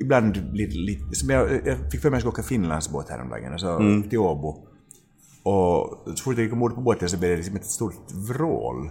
[0.00, 3.52] ibland lite, lite som jag, jag fick för mig att jag skulle åka Finlandsbåt häromdagen,
[3.52, 3.78] alltså
[4.10, 4.71] till Åbo.
[5.42, 8.90] Och så fort jag gick ombord på båten så blev det liksom ett stort vrål.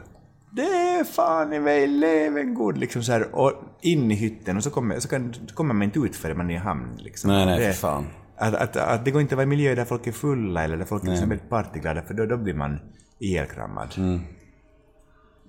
[0.51, 4.63] Det är fan i mig leven god liksom så här, och in i hytten och
[4.63, 7.31] så kommer, så kan, så kommer man inte ut förrän man är i hamn liksom.
[7.31, 8.05] Nej, nej, det, för fan.
[8.37, 10.77] Att, att, att det går inte att vara i miljöer där folk är fulla eller
[10.77, 12.79] där folk är liksom väldigt partyglada för då, då blir man
[13.19, 14.19] ihjälkrammad.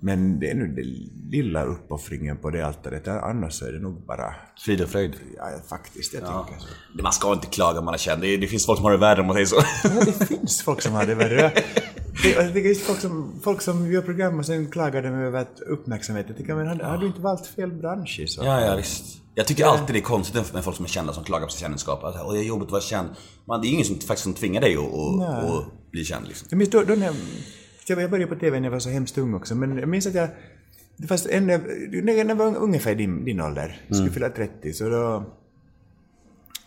[0.03, 0.85] Men det är nu den
[1.31, 4.35] lilla uppoffringen på det altaret, annars är det nog bara...
[4.65, 5.13] Frid och fröjd.
[5.37, 7.03] Ja, faktiskt, jag tänker så.
[7.03, 8.21] Man ska inte klaga om man är känd.
[8.21, 9.55] Det, det finns folk som har det värre om man säger så.
[9.83, 11.51] Ja, det finns folk som har det värre.
[12.23, 15.59] Det, det just folk som, folk som gör program och sen klagar de över att
[15.67, 16.25] uppmärksamhet.
[16.27, 19.03] Jag tycker, men har, har du inte valt fel bransch i så Ja, ja visst.
[19.35, 21.61] Jag tycker alltid det är konstigt med folk som är kända som klagar på sitt
[21.61, 22.03] kändisskap.
[22.03, 23.09] Att "Åh, det är jobbigt att vara känd.
[23.47, 26.47] Man, det är ingen som faktiskt som tvingar dig att, att, att bli känd liksom.
[26.51, 27.15] Jag minns då, då när jag,
[27.89, 30.15] jag började på TV när jag var så hemskt ung också, men jag minns att
[30.15, 30.29] jag...
[31.07, 35.33] Fanns en, när jag var ungefär din, din ålder, skulle fylla 30, så då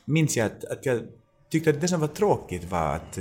[0.05, 1.03] minns jag att, att jag
[1.51, 3.19] tyckte att det som var tråkigt var att,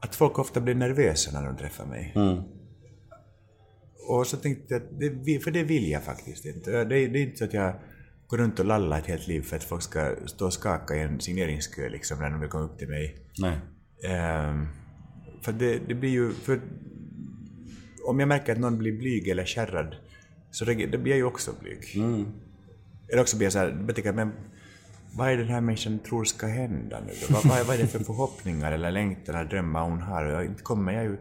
[0.00, 2.14] att folk ofta blev nervösa när de träffade mig.
[4.08, 4.88] Och så tänkte jag att,
[5.24, 6.70] det, för det vill jag faktiskt inte.
[6.70, 7.74] Det, det är inte så att jag
[8.26, 11.00] går runt och lallar ett helt liv för att folk ska stå och skaka i
[11.00, 13.16] en signeringskö liksom när de vill komma upp till mig.
[13.38, 13.60] Nej.
[14.08, 14.66] Ehm,
[15.44, 16.32] för det, det blir ju...
[16.32, 16.60] För
[18.06, 19.96] om jag märker att någon blir blyg eller kärrad
[20.50, 22.04] så det, det blir jag ju också blyg.
[23.12, 24.32] Eller också blir jag så här, jag tänker, men
[25.16, 27.34] vad är det den här människan tror ska hända nu då?
[27.34, 30.24] Vad, vad, är- vad är det för förhoppningar eller längtan eller drömmar hon har?
[30.24, 31.16] Jag- inte kommer jag ju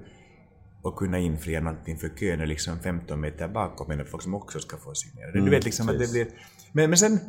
[0.84, 4.60] att kunna infria någonting för kön är liksom 15 meter bakom mig, folk som också
[4.60, 5.32] ska få signera.
[5.32, 6.28] du vet liksom att det blir...
[6.72, 7.20] Men, men sen,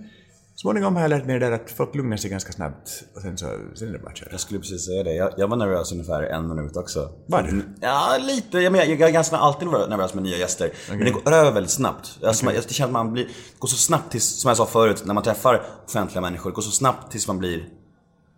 [0.56, 3.38] småningom har jag lärt mig det där att folk lugnar sig ganska snabbt och sen
[3.38, 4.28] så sen är det bara att köra.
[4.30, 5.12] Jag skulle precis säga det.
[5.14, 7.10] Jag, jag var nervös ungefär en minut också.
[7.26, 7.62] Var du?
[7.80, 8.58] Ja, lite.
[8.58, 10.70] Jag, menar, jag är ganska alltid nervös med nya gäster.
[10.88, 12.18] Men det går över väldigt snabbt.
[12.24, 14.66] Alltså, man- Jag känner att man blir, det går så snabbt tills, som jag sa
[14.66, 17.68] förut, när man träffar offentliga människor, det går så snabbt tills man blir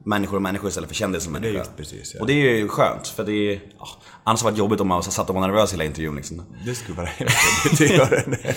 [0.04, 1.58] människor och människor istället för kändis och människa.
[1.58, 2.20] Det precis, ja.
[2.20, 3.60] Och det är ju skönt, för det är...
[3.78, 3.86] Ja,
[4.24, 6.42] annars hade det varit jobbigt om man satt och var nervös hela intervjun liksom.
[6.66, 8.54] Det skulle vara det.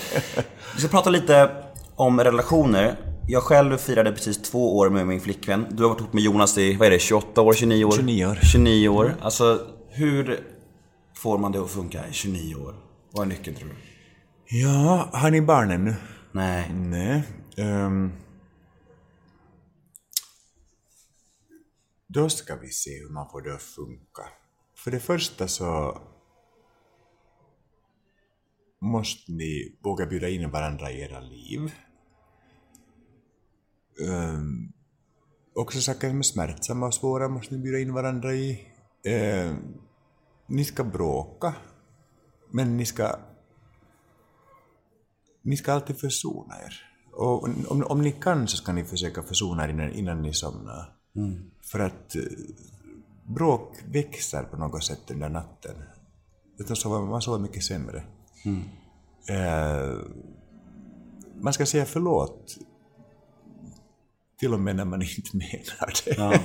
[0.74, 1.50] Vi ska prata lite
[1.96, 2.96] om relationer.
[3.30, 5.66] Jag själv firade precis två år med min flickvän.
[5.70, 7.92] Du har varit ihop med Jonas i, vad är det, 28 år, 29 år?
[7.92, 8.38] 29 år.
[8.42, 9.16] 29 år.
[9.20, 10.40] Alltså, hur
[11.14, 12.74] får man det att funka i 29 år?
[13.10, 13.74] Vad är nyckeln tror du?
[14.58, 15.94] Ja, har ni barnen nu?
[16.32, 16.70] Nej.
[16.72, 17.22] Nej.
[17.56, 18.12] ehm.
[22.06, 24.22] då ska vi se hur man får det att funka.
[24.76, 26.00] För det första så
[28.80, 31.72] måste ni våga bjuda in varandra i era liv.
[34.00, 34.72] Um,
[35.54, 38.66] också saker som är smärtsamma och svåra måste ni bjuda in varandra i.
[39.04, 39.56] Ehm,
[40.46, 41.54] ni ska bråka,
[42.50, 43.16] men ni ska
[45.42, 46.74] ni ska alltid försona er.
[47.12, 50.94] Och om, om ni kan så ska ni försöka försona er innan, innan ni somnar.
[51.62, 52.22] För att eh,
[53.24, 55.76] bråk växer på något sätt under natten.
[56.58, 58.04] Utan sover, man sover mycket sämre.
[59.28, 59.98] Eh,
[61.40, 62.58] man ska säga förlåt.
[64.40, 66.40] Till och med när man inte menar det.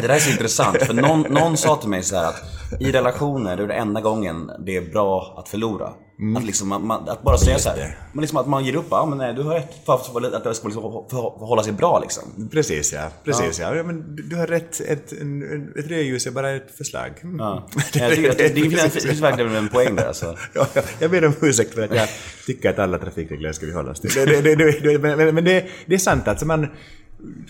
[0.00, 2.42] där är så intressant, för någon, någon sa till mig så här att
[2.80, 5.92] i relationer, det är det enda gången det är bra att förlora.
[6.36, 8.86] Att, liksom, man, man, att bara säga så här, men liksom att man ger upp,
[8.90, 12.48] ja men nej, du har rätt, för att, det ska liksom förhålla sig bra liksom.
[12.50, 13.74] Precis ja, precis ja.
[13.74, 13.82] ja.
[13.82, 15.42] men du, har rätt, ett, en,
[15.78, 17.10] ett rödljus är bara ett förslag.
[17.22, 17.38] Mm.
[17.38, 17.68] Ja.
[17.92, 20.36] Jag tycker att det, det, finns, det finns verkligen en poäng där alltså.
[20.54, 22.08] Ja, ja, jag ber om ursäkt för att jag
[22.46, 24.10] tycker att alla trafikregler ska vi hålla oss till.
[24.14, 26.66] Det, det, det, men men- det, det är sant, alltså man...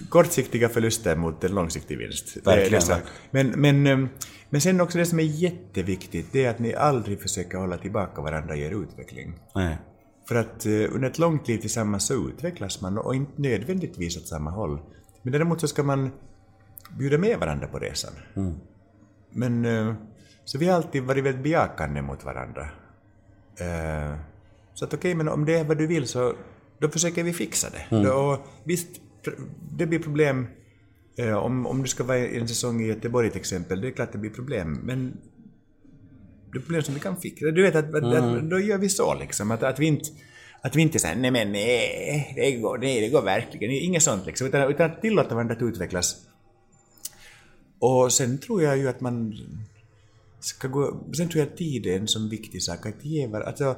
[0.08, 2.36] Kortsiktiga förluster mot en långsiktig vinst.
[2.44, 2.82] Verkligen.
[3.30, 4.08] Men, men, eh,
[4.54, 8.22] men sen också det som är jätteviktigt, det är att ni aldrig försöker hålla tillbaka
[8.22, 9.34] varandra i er utveckling.
[9.54, 9.78] Nej.
[10.28, 14.26] För att eh, under ett långt liv tillsammans så utvecklas man och inte nödvändigtvis åt
[14.26, 14.78] samma håll.
[15.22, 16.10] Men däremot så ska man
[16.98, 18.12] bjuda med varandra på resan.
[19.30, 19.94] Men eh,
[20.44, 22.62] så vi har alltid varit väldigt bejakande mot varandra.
[23.60, 24.18] Eh,
[24.74, 26.34] Så att okej, men om det är vad du vill så
[26.78, 28.02] då försöker vi fixa det.
[28.02, 28.88] Då, och visst,
[29.70, 30.46] det blir problem
[31.18, 33.80] om, om du ska vara i en säsong i Göteborg till exempel.
[33.80, 35.16] Det är klart det blir problem, men
[36.52, 37.50] det är problem som vi kan fixa.
[37.50, 39.50] Du vet, att, att, att, då gör vi så liksom.
[39.50, 40.10] Att, att vi inte
[40.64, 43.70] att vi inte säger nej men nej, det går, nej, det går verkligen.
[43.70, 44.46] Inget sånt liksom.
[44.46, 46.16] Utan, utan att tillåta varandra att utvecklas.
[47.78, 49.34] Och sen tror jag ju att man
[50.40, 51.04] ska gå...
[51.16, 52.86] Sen tror jag att tid är en sån viktig sak.
[52.86, 53.76] Att ge var, alltså,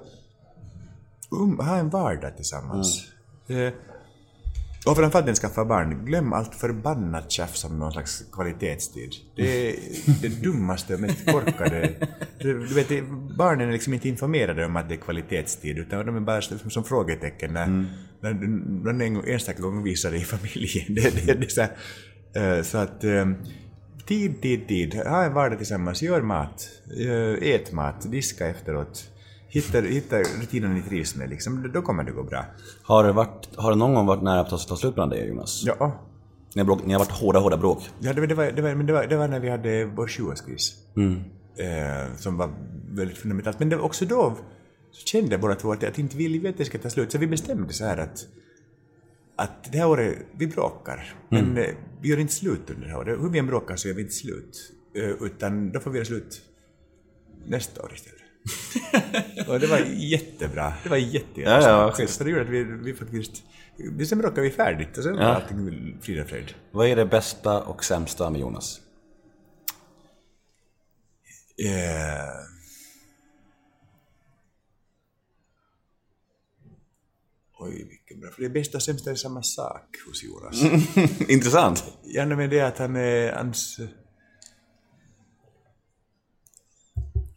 [1.31, 3.05] um, ha en vardag tillsammans.
[3.49, 3.73] Eh,
[4.87, 9.11] Och framförallt när ni skaffar barn, glöm allt förbannat tjafs om någon slags kvalitetstid.
[9.37, 9.77] Det är
[10.23, 11.93] det dummaste och mest korkade.
[12.39, 12.89] Du, vet,
[13.39, 16.71] barnen är liksom inte informerade om att det är kvalitetstid, utan de är bara som,
[16.71, 17.67] som frågetecken när,
[18.21, 20.85] när du någon en enstaka gång visar det i familjen.
[20.95, 23.27] Det, det, det så, här, eh, så att eh,
[24.07, 24.95] tid, tid, tid.
[24.95, 26.69] Ha en vardag tillsammans, gör mat,
[27.01, 29.16] eh, ät mat, diska efteråt.
[29.49, 31.71] Hitta, hitta rutinen ni trivs med, liksom.
[31.75, 32.45] då kommer det gå bra.
[32.83, 35.29] Har det, varit, har det någon gång varit nära att ta, ta slut mellan dig
[35.29, 35.63] Jonas?
[35.67, 36.01] Ja,
[36.55, 37.91] Ni, har bråk, ni har varit hårda, hårda bråk?
[38.01, 40.09] Ja, det, det, var, det, var, men det, var, det var när vi hade vår
[40.09, 40.75] sjuårskris.
[41.57, 42.51] Eh, som var
[42.91, 43.59] väldigt fundamentalt.
[43.59, 44.37] Men det, var också då
[44.91, 47.13] så kände båda två att, att inte vill vi att det ska ta slut.
[47.13, 48.27] Så vi bestämde så här att,
[49.37, 51.15] att det här året, vi bråkar.
[51.29, 53.19] Men eh, vi gör inte slut under det här året.
[53.21, 54.73] Hur vi än bråkar så gör vi inte slut.
[54.95, 56.43] Eh, utan då får vi göra slut
[57.47, 58.26] nästa år istället.
[59.49, 60.73] och det var jättebra.
[60.83, 63.43] Det var jätte, Ja, ja, så det gjorde att vi, vi faktiskt...
[64.09, 65.29] Sen bråkade vi färdigt och sen var Ja.
[65.35, 66.55] allting frid och fröjd.
[66.71, 68.81] Vad är det bästa och sämsta med Jonas?
[71.65, 72.47] Eh,
[77.59, 78.31] Oj, vilken bra.
[78.31, 80.63] För det bästa och sämsta är samma sak hos Jonas.
[81.29, 81.85] Intressant.
[82.05, 83.33] Ja, men det är att han är...
[83.33, 83.81] Hans,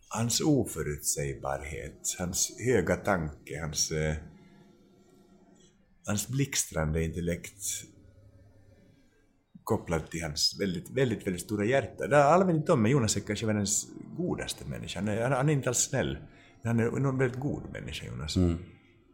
[0.09, 3.91] hans oförutsägbarhet, hans höga tanke, hans...
[3.91, 4.15] eh,
[6.05, 7.63] Hans blixtrande intellekt
[9.63, 12.07] kopplat till hans väldigt, väldigt, väldigt stora hjärta.
[12.07, 14.99] Det har alla inte om, men Jonas är kanske världens godaste människa.
[14.99, 16.17] Han är, han- han är inte alls snäll,
[16.61, 18.35] men han är en väldigt god människa, Jonas.
[18.35, 18.57] Mm.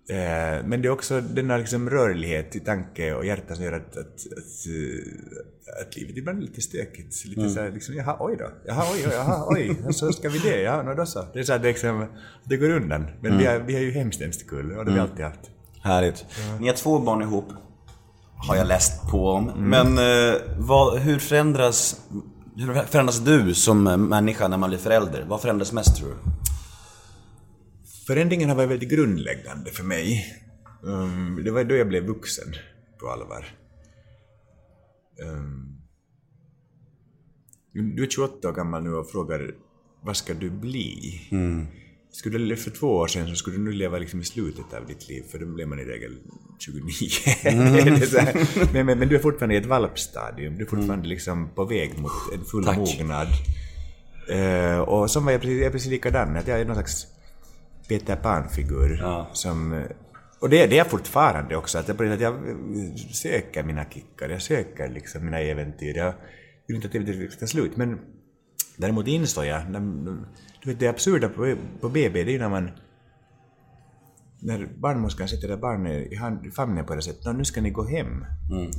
[0.10, 3.98] Eh, men det är också denna liksom rörlighet i tanke och hjärta som gör att,
[3.98, 7.26] att, att, eh, att livet ibland är lite stökigt.
[7.26, 8.50] Lite så här, liksom, jaha, oj då.
[8.66, 9.78] Jaha, oj, jaha, oj.
[9.94, 10.62] Så ska vi det?
[10.62, 11.26] Ja, no, då så.
[11.34, 12.06] Det är så här, det, är liksom,
[12.44, 13.08] det går undan.
[13.22, 15.52] Men vi, har, vi har ju hemskt, hemskt kul och det har vi alltid haft.
[15.82, 16.26] Härligt.
[16.60, 17.48] Ni har två barn ihop.
[18.48, 19.52] Har jag läst på om.
[19.58, 22.02] Men eh, vad, hur förändras
[22.56, 25.26] hur förändras du som människa när man blir förälder?
[25.28, 26.16] Vad förändras mest tror du?
[28.08, 30.26] Förändringen har varit väldigt grundläggande för mig.
[30.84, 32.54] Um, det var då jag blev vuxen
[33.00, 33.46] på allvar.
[35.22, 35.82] Um,
[37.74, 39.52] du är 28 år gammal nu och frågar
[40.02, 41.22] vad ska du bli?
[42.12, 44.88] Skulle du, för två år sedan så skulle du nu leva liksom i slutet av
[44.88, 46.18] ditt liv, för då blev man i regel
[46.60, 46.84] 29.
[47.44, 48.74] Det är så här.
[48.74, 51.98] men, men, men du är fortfarande i ett valpstadium, du är fortfarande liksom på väg
[51.98, 52.78] mot en full Tack.
[52.78, 53.28] mognad.
[54.30, 57.08] Eh, och som var jag precis, jag är precis likadan, att jag är någon slags
[57.88, 58.98] Peter Pan-figur.
[59.02, 59.30] Ja.
[59.34, 59.84] Som,
[60.40, 62.36] och det, det är fortfarande också, att jag, att jag
[63.14, 65.98] söker mina kickar, jag söker liksom mina äventyr.
[65.98, 66.14] Jag
[66.68, 68.00] vill inte att det ska slut, men
[68.78, 69.62] däremot insåg jag,
[70.64, 72.72] du vet det absurda på, på BB, det är ju när man
[74.40, 77.70] när barnmorskan sätter det barnet i, hand, famnen på det sättet, "Nå, nu ska ni
[77.70, 78.26] gå hem.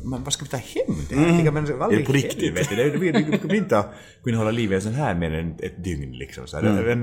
[0.04, 1.40] Men vad ska vi ta hem det här?
[1.40, 1.54] Mm.
[1.54, 2.42] Men Är det på riktigt?
[2.42, 3.90] helvete, det, det, det kommer inte att
[4.24, 6.46] kunna hålla liv i en sån här mer än ett dygn liksom.
[6.46, 6.62] Så här.
[6.82, 7.02] Men,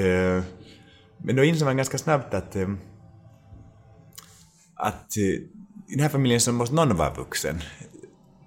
[0.00, 0.42] eh,
[1.24, 2.68] men då insåg man ganska snabbt att eh,
[4.74, 5.48] att eh, i
[5.88, 7.56] den här familjen så måste någon vara vuxen.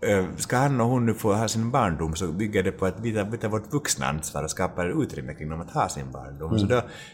[0.01, 2.99] Eh, Ska han och hon nu få ha sin barndom så bygger det på att
[3.01, 6.11] vi tar, vi tar vårt vuxna ansvar och skapar utrymme kring dem att ha sin
[6.11, 6.49] barndom.
[6.59, 6.65] Så,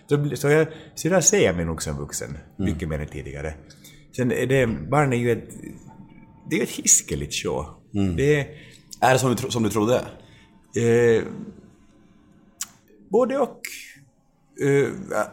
[0.07, 3.07] då, blir- så, jag, så idag ser jag mig nog som vuxen, mycket mer än
[3.07, 3.53] tidigare.
[4.15, 5.49] Sen är det, barn är ju ett,
[6.49, 7.65] det är ju ett hiskeligt show.
[8.15, 8.47] Det är,
[9.01, 9.95] Är det som du, som du trodde?
[10.75, 11.23] Eh,
[13.11, 13.59] både och.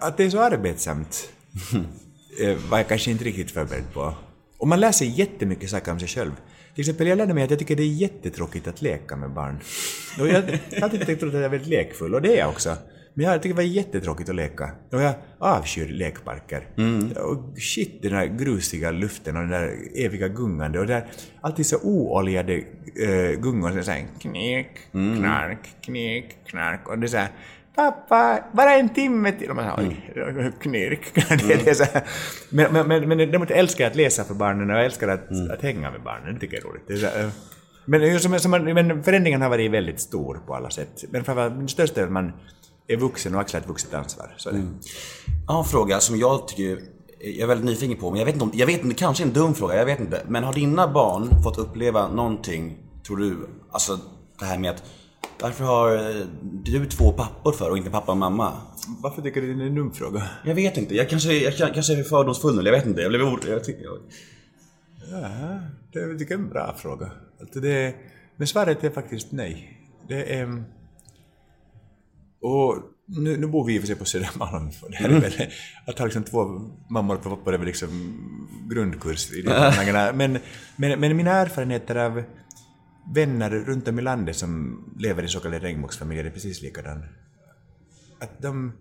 [0.01, 1.33] Att det är så arbetsamt
[2.71, 4.15] var jag kanske inte riktigt förberedd på.
[4.59, 6.33] Och man lär sig jättemycket saker om sig själv.
[6.75, 9.61] Till exempel, jag lärde mig att jag tycker det är jättetråkigt att leka med barn.
[10.21, 12.77] Och jag har alltid trott att jag är väldigt lekfull, och det är jag också.
[13.15, 14.71] Men jag tycker det var jättetråkigt att leka.
[14.93, 16.67] Och jag avskyr lekparker.
[17.17, 21.07] Och shit, den där grusiga luften och den där eviga gungande och det där
[21.41, 26.89] alltid så ooljade äh, gungor Så här, knäck, knark, knäck, knark.
[26.89, 27.29] Och det är så här,
[27.75, 29.51] Pappa, bara en timme till.
[29.51, 31.15] Och man säger, oj, knirk.
[31.15, 32.03] det är så här.
[32.51, 35.51] Men, men, men, men däremot älskar jag att läsa för barnen och jag älskar att,
[35.51, 36.35] att hänga med barnen.
[36.35, 36.85] Det tycker jag är roligt.
[36.87, 37.31] Det är så här, eh,
[37.85, 41.05] men, som, som, men förändringen har varit väldigt stor på alla sätt.
[41.11, 42.33] Men framförallt, det största är att man
[42.89, 44.35] är vuxen och axlar ett vuxet ansvar.
[44.37, 44.67] Så är det.
[45.47, 46.79] Jag har en fråga som jag tycker
[47.21, 49.33] jag är väldigt nyfiken på, men jag vet inte om, jag vet inte, kanske en
[49.33, 50.23] dum fråga, jag vet inte.
[50.29, 53.99] Men har dina barn fått uppleva någonting, tror du, alltså
[54.39, 54.83] det här med att
[55.43, 56.27] varför har eh,
[56.65, 58.53] du två pappor för och inte pappa och mamma?
[59.03, 60.23] Varför tycker du det är en dum fråga?
[60.45, 63.01] Jag vet inte, jag kanske, jag kan- kanske är fördomsfull nu, jag vet inte.
[63.01, 63.53] Jag blev orolig.
[63.53, 63.85] Jag tycker,
[65.11, 65.61] Ja,
[65.93, 67.11] det tycker jag är en bra fråga.
[67.41, 67.95] Alltså det,
[68.37, 69.79] men svaret är faktiskt nej.
[70.09, 70.65] Det är...
[72.43, 72.77] Och
[73.07, 74.71] nu, nu bor vi i och för sig på Södermalm.
[74.91, 75.33] Det här är väl,
[75.87, 76.45] att ha liksom två
[76.91, 78.19] mammor och pappor är väl liksom
[78.71, 80.17] grundkurs i de sammanhangen.
[80.17, 80.39] Men,
[80.77, 82.23] men, men mina erfarenheter av
[83.15, 87.05] vänner runt om i landet som lever i så kallade regnbågsfamiljer är precis likadan.
[88.21, 88.73] Att de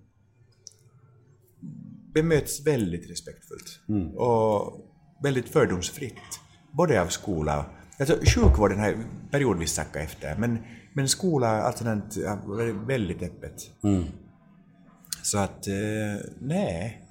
[2.14, 3.80] bemöts väldigt respektfullt
[4.16, 4.86] och
[5.24, 6.40] väldigt fördomsfritt.
[6.72, 7.66] Både av skola
[8.00, 8.96] Alltså sjukvården har
[9.32, 10.58] periodvis sackat efter, men,
[10.94, 13.72] men skola, allt har varit väldigt öppet.
[15.24, 17.06] Så att, eh, nej.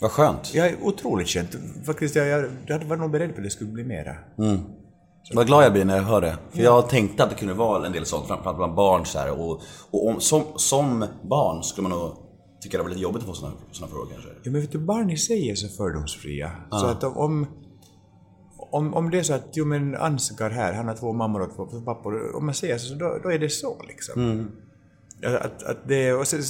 [0.00, 0.54] Vad skönt.
[0.54, 1.56] Är otroligt känt.
[1.84, 4.16] Faktiskt, jag, jag, jag var nog beredd på att det skulle bli mera.
[5.34, 6.38] Vad glad jag blir när jag hör det.
[6.50, 9.40] För jag tänkte att det kunde vara en del sånt, framförallt bland barn så här.
[9.40, 12.12] Och, och om, som, som barn skulle man nog
[12.62, 14.28] tycka det var lite jobbigt att få såna, såna frågor kanske.
[14.42, 16.50] Ja, men vet du, barn i sig är så fördomsfria.
[16.70, 17.46] Så att om,
[18.70, 21.54] om, om det är så att, jo men Ansgar här, han har två mammor och
[21.56, 24.48] två pappor, om man säger så, då, då är det så liksom.
[25.20, 26.42] Ja, Att, att det, och sen,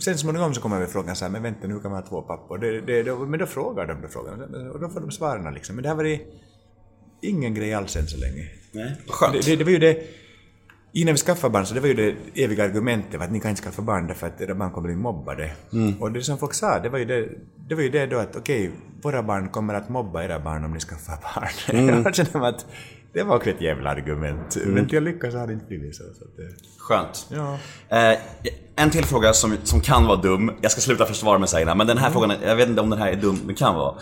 [0.00, 2.08] sen småningom så kommer vi frågan så här, men vänta nu hur kan man ha
[2.08, 2.58] två pappor?
[2.58, 5.76] Det, det, då, men då frågar de då frågan, och då får de svaren liksom.
[5.76, 6.20] Men det har varit
[7.28, 8.48] ingen grej alls än så länge.
[8.72, 8.92] Nej.
[9.06, 9.32] Skönt.
[9.32, 10.02] Det, det, det var ju det,
[10.92, 13.62] innan vi skaffade barn så det var ju det eviga argumentet att ni kan inte
[13.62, 15.50] skaffa barn därför att era barn kommer bli mobbade.
[16.00, 17.28] Och det som folk sa, det var ju det,
[17.68, 18.70] det, var ju det då att okej,
[19.02, 22.02] våra barn kommer att mobba era barn om ni skaffar barn.
[22.04, 22.66] Jag känner att
[23.12, 24.56] det var också ett jävla argument.
[24.66, 26.02] Men till jag lyckas så har det inte blivit så.
[26.02, 26.48] så att det,
[26.78, 27.26] Skönt.
[27.30, 27.58] ja.
[27.88, 28.18] Eh,
[28.76, 30.52] en till fråga som, som kan vara dum.
[30.60, 32.98] Jag ska sluta försvara mig säger men den här frågan, jag vet inte om den
[32.98, 33.94] här är dum, men kan vara.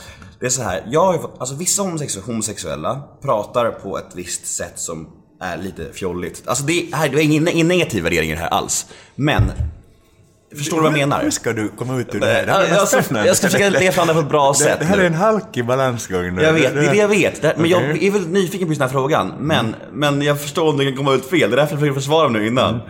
[0.45, 1.83] Det är så här, jag har ju fått, alltså vissa
[2.27, 5.09] homosexuella, pratar på ett visst sätt som
[5.41, 6.43] är lite fjolligt.
[6.47, 8.87] Alltså det, här, det är ingen, ingen negativ värdering i det här alls.
[9.15, 9.43] Men,
[10.57, 11.23] förstår du vad jag menar?
[11.23, 12.47] Hur ska du komma ut ur det här?
[12.47, 14.79] Det Jag, här var jag, ska, jag försöka leda fram det på ett bra sätt
[14.79, 16.43] det här är en halkig balansgång nu.
[16.43, 17.43] Jag vet, det är det jag vet.
[17.43, 18.07] Det, men jag Okej.
[18.07, 19.33] är väldigt nyfiken på just den här frågan.
[19.39, 21.51] Men, men jag förstår om det kan komma ut fel.
[21.51, 22.81] Det är därför jag försöker försvara mig nu innan.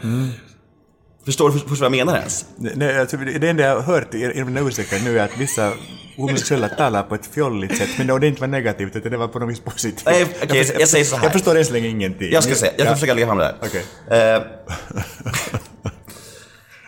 [1.25, 2.45] Förstår du först vad jag menar ens?
[2.57, 5.73] Nej, alltså, det enda jag har hört i i mina ursäkter nu är att vissa
[6.17, 9.39] homosexuella talar på ett fjolligt sätt, men det inte var negativt, utan det var på
[9.39, 10.03] något vis positivt.
[10.07, 11.25] Nej, okej, jag säger så här.
[11.25, 12.33] Jag förstår än så länge ingenting.
[12.33, 12.95] Jag ska säga, jag ska Ja.
[12.95, 13.55] försöka lägga fram det här.
[13.63, 13.85] Okej.
[14.11, 14.43] Eh,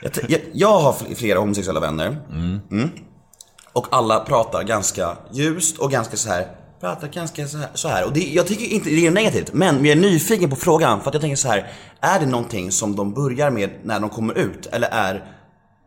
[0.03, 2.16] jag, jag, jag har fl- flera homosexuella vänner.
[2.30, 2.91] Mm.
[3.72, 6.47] Och alla pratar ganska ljust och ganska så här.
[6.81, 7.68] Pratar ganska så här.
[7.74, 8.05] Så här.
[8.05, 11.01] Och det, jag tycker inte det är negativt, men jag är nyfiken på frågan.
[11.01, 11.72] För att jag tänker så här.
[12.01, 14.66] Är det någonting som de börjar med när de kommer ut?
[14.66, 15.24] Eller är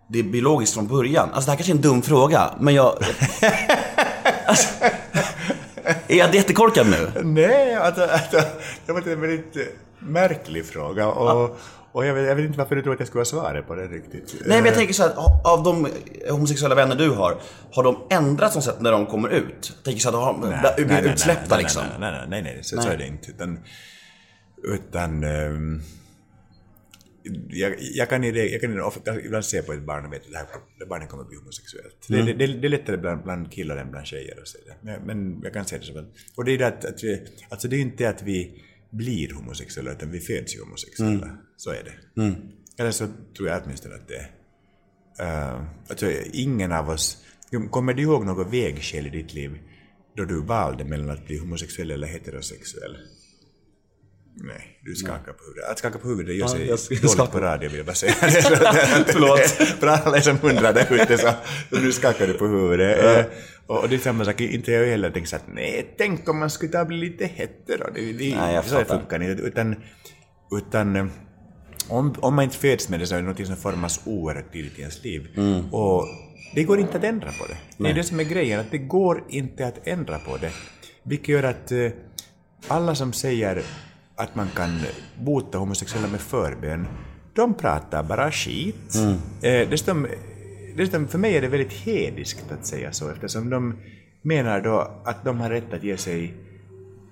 [0.08, 1.30] det biologiskt från början?
[1.34, 2.86] Alltså det här kanske är en dum fråga, men jag...
[4.46, 4.68] alltså,
[6.08, 7.12] är jag jättekorkad nu?
[7.24, 8.42] Nej, alltså, alltså,
[8.86, 9.58] det var en väldigt
[10.00, 11.60] märklig fråga och,
[11.92, 13.76] och jag, vet, jag vet inte varför du tror att jag skulle ha svaret på
[13.76, 14.36] det riktigt.
[14.46, 15.14] Nej men jag tänker så här,
[15.44, 15.88] av de
[16.30, 17.38] homosexuella vänner du har,
[17.72, 19.74] har de ändrat som sätt när de kommer ut?
[19.76, 21.84] Jag tänker så här, de har blivit utsläppta nej, liksom.
[22.00, 23.32] Nej, nej, nej, nej, nej, så, så är det inte.
[23.32, 23.60] Utan,
[24.64, 25.82] utan ehm,
[27.50, 30.26] jag, jag kan, i det, jag kan ofta, ibland se på ett barn och vet
[30.26, 30.46] att det här
[30.80, 32.06] det barnet kommer att bli homosexuellt.
[32.08, 34.76] Det, det, det, det är lättare bland, bland killar än bland tjejer att se det.
[34.82, 36.06] Men, men jag kan se det så väl.
[36.36, 39.92] Och det är det att, att vi, alltså det är inte att vi blir homosexuella,
[39.92, 41.38] utan vi föds ju homosexuella.
[41.58, 42.22] Så är det.
[42.78, 44.30] Eller så tror jag åtminstone att det är.
[45.22, 47.26] Uh, alltså, ingen av oss...
[47.70, 49.60] Kommer du ihåg något vägskäl i ditt liv
[50.16, 52.98] då du valde mellan att bli homosexuell eller heterosexuell?
[54.44, 55.70] Nej, du skakar på huvudet.
[55.72, 58.14] Att skaka på huvudet gör sig jag- jag dåligt på radio vill jag bara säga.
[59.08, 59.40] Förlåt.
[59.80, 61.30] För alla som undrar där ute så,
[61.72, 63.18] nu skakar du på huvudet.
[63.18, 63.26] Eh,
[63.68, 66.50] Och, det är samma sak, inte jag heller tänkt så att nej, tänk om man
[66.50, 67.90] skulle ta bli lite hetero.
[67.96, 69.44] Det, det, Nej, jag så funkar inte.
[69.44, 69.76] Utan,
[70.58, 71.06] utan eh,
[71.90, 74.78] om, om man inte föds med det så är det något som formas oerhört tidigt
[74.80, 75.28] i ens liv.
[75.38, 75.74] Mm.
[75.74, 76.08] Och
[76.56, 77.58] det går inte att ändra på det.
[77.84, 80.52] Det är det som är grejen, att det går inte att ändra på det.
[81.04, 81.88] Vilket gör att eh,
[82.68, 83.62] alla som säger
[84.20, 84.70] att man kan
[85.20, 86.88] bota homosexuella med förbön,
[87.34, 88.96] de pratar bara skit.
[88.96, 89.14] Mm.
[89.42, 90.08] Eh, dessutom,
[90.76, 93.76] dessutom, för mig är det väldigt hediskt att säga så, eftersom de
[94.22, 96.34] menar då att de har rätt att ge sig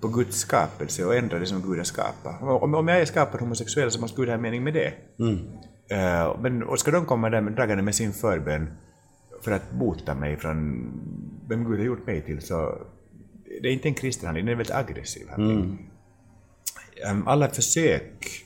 [0.01, 2.41] på Guds skapelse och ändra det som Gud har skapat.
[2.41, 4.93] Om, om jag är skapad homosexuell så måste Gud ha en mening med det.
[5.89, 8.69] Eh, men och ska de komma där med, dragande med sin förbön
[9.41, 10.91] för att bota mig från
[11.49, 12.77] vem Gud har gjort mig till så
[13.61, 15.59] det är inte en kristen handling, det är en väldigt aggressiv handling.
[15.59, 15.77] Ehm,
[17.25, 18.45] Alla försök,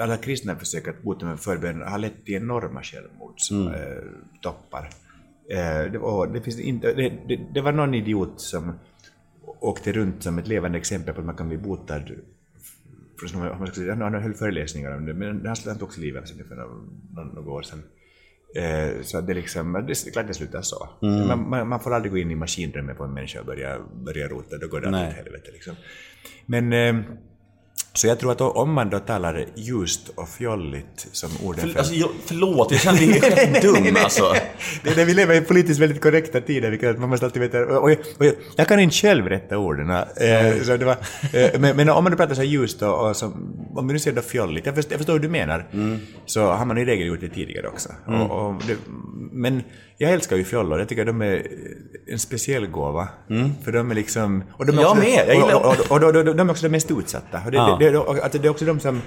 [0.00, 4.90] alla kristna försök att bota med förbön har lett till enorma självmordstoppar.
[5.50, 8.72] Eh, det, var, det, finns inte, det, det, det var någon idiot som
[9.60, 12.02] åkte runt som ett levande exempel på att man kan bli botad
[13.20, 16.22] från man ska säga, han höll föreläsningar om det, men han han tog också livet
[16.22, 16.56] av sig för
[17.24, 17.82] några, år sedan.
[18.56, 20.88] Eh, så det är liksom, det är klart det slutar så.
[21.00, 24.28] Man, man, man får aldrig gå in i maskinrummet på en människa och börja, börja
[24.28, 25.50] rota, då går det åt helvete.
[25.52, 25.74] Liksom.
[26.46, 27.04] Men, eh,
[27.92, 31.94] så jag tror att om man då talar ljust och fjolligt som orden För, alltså,
[31.94, 34.32] jag, förlåt, jag känner mig helt dum alltså.
[34.84, 37.58] Det, det, vi lever i politiskt väldigt korrekta tider, vilket man måste alltid veta.
[37.60, 38.26] Och, och, och
[38.56, 39.90] jag, kan inte själv rätta orden.
[39.90, 40.96] Eh, så det var,
[41.32, 43.92] eh, men, men om man då pratar så här ljust och, och som, om vi
[43.92, 45.66] nu säger då fjolligt, jag förstår, jag förstår hur du menar,
[46.26, 47.88] så har man i regel gjort det tidigare också.
[48.06, 48.76] Och, och det,
[49.32, 49.62] men
[49.98, 51.46] jag älskar ju fjollor, jag tycker de är
[52.12, 53.08] en speciell gåva.
[53.64, 54.44] För de är liksom...
[54.52, 56.50] Och de är Jag också, med, jag gillar- och, och, och, och, och, de är
[56.50, 57.40] också de mest utsatta.
[57.44, 57.76] Och det, Ja.
[57.80, 59.00] Det, det, att det är också de som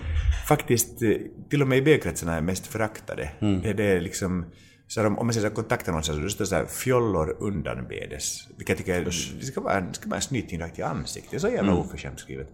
[0.48, 1.10] faktiskt, eh,
[1.50, 3.30] till och med i byggkretsarna, är mest föraktade.
[3.40, 3.62] Mm.
[3.62, 4.46] Det, det är liksom...
[4.88, 8.48] Så här, om man ser så här kontaktannonser så det står så här fjollor undanbedes.
[8.58, 9.06] Vilket jag tycker
[9.40, 11.32] det ska vara, det ska vara en snyting rakt i ansiktet.
[11.32, 11.78] Det så jävla Mm.
[11.84, 12.48] oförskämt skrivet.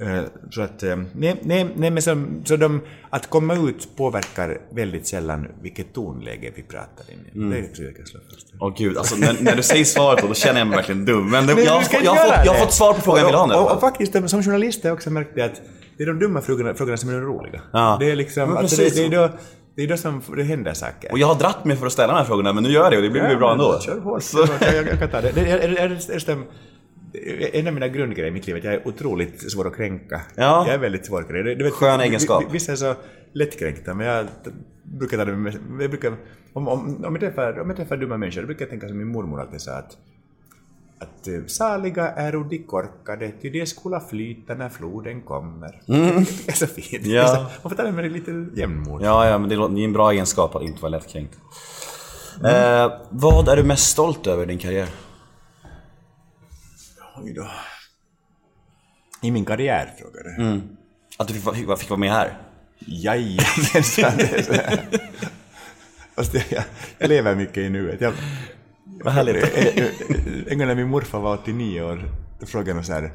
[0.00, 2.80] Eh, Så att, eh, nej, nej, nej men så, så de,
[3.10, 7.36] att komma ut påverkar väldigt sällan vilket tonläge vi pratar i.
[7.38, 7.50] Mm.
[7.50, 8.46] Det tror jag kan slå fast.
[8.60, 11.30] Åh gud, alltså när, när du säger svaret på då känner jag mig verkligen dum.
[11.30, 13.34] Men, det, Men jag, jag, göra fått, jag har fått svar på frågan jag vill
[13.34, 13.54] ha nu.
[13.54, 15.60] Och, och, och faktiskt, som journalist har jag också märkt det att
[15.96, 17.60] det är de dumma frågorna, frågorna som är de roliga.
[17.72, 17.96] Ja.
[18.00, 19.30] Det är liksom, alltså det, det, är då,
[19.76, 21.12] det är då som det händer saker.
[21.12, 22.92] Och jag har dratt mig för att ställa de här frågorna, men nu gör jag
[22.92, 23.80] det och det blir, blir bra ändå.
[23.80, 24.32] Kör hårt.
[24.32, 24.50] Hårt.
[24.60, 25.32] Jag, jag, jag kan ta det.
[25.34, 26.44] det är, är, är, är, är,
[27.52, 30.20] en av mina grundgrejer i mitt liv är att jag är otroligt svår att kränka.
[30.34, 30.64] Ja.
[30.66, 31.58] Jag är väldigt svårkränkt.
[31.58, 32.42] Du vet, Skön egenskap.
[32.42, 32.94] vi- vi- Vissa är så
[33.32, 34.26] lättkränkta, men jag
[34.82, 35.58] brukar ta det med...
[35.80, 36.16] Jag brukar,
[36.52, 38.98] om, om, om, jag träffar, om jag träffar dumma människor, då brukar jag tänka som
[38.98, 39.96] min mormor alltid sa att
[40.98, 45.82] att eh, saliga är de korkade, ty de skola flyta när floden kommer.
[45.86, 47.04] Det är så fint.
[47.04, 47.16] Mm.
[47.16, 47.50] Ja.
[47.62, 49.02] Man får ta det med lite jämnmod.
[49.02, 51.34] Ja, ja, men det är en bra egenskap att inte vara lättkränkt.
[52.44, 54.88] Eh, vad är du mest stolt över i din karriär?
[57.16, 57.46] Oj då.
[59.22, 60.60] I min karriär, frågar du?
[61.18, 62.38] Att du fick, fick, fick vara med här?
[62.78, 64.20] Jajamensan.
[64.20, 64.80] är.
[66.16, 66.64] Fast jag, jag,
[66.98, 68.00] jag lever mycket i nuet.
[68.00, 68.12] Jag,
[68.84, 69.44] Vad härligt.
[70.48, 72.02] en gång när min morfar var 89 år,
[72.40, 73.12] då frågade han så här.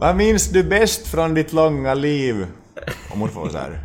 [0.00, 2.46] Vad minns du bäst från ditt långa liv?
[3.10, 3.80] Och morfar var så här.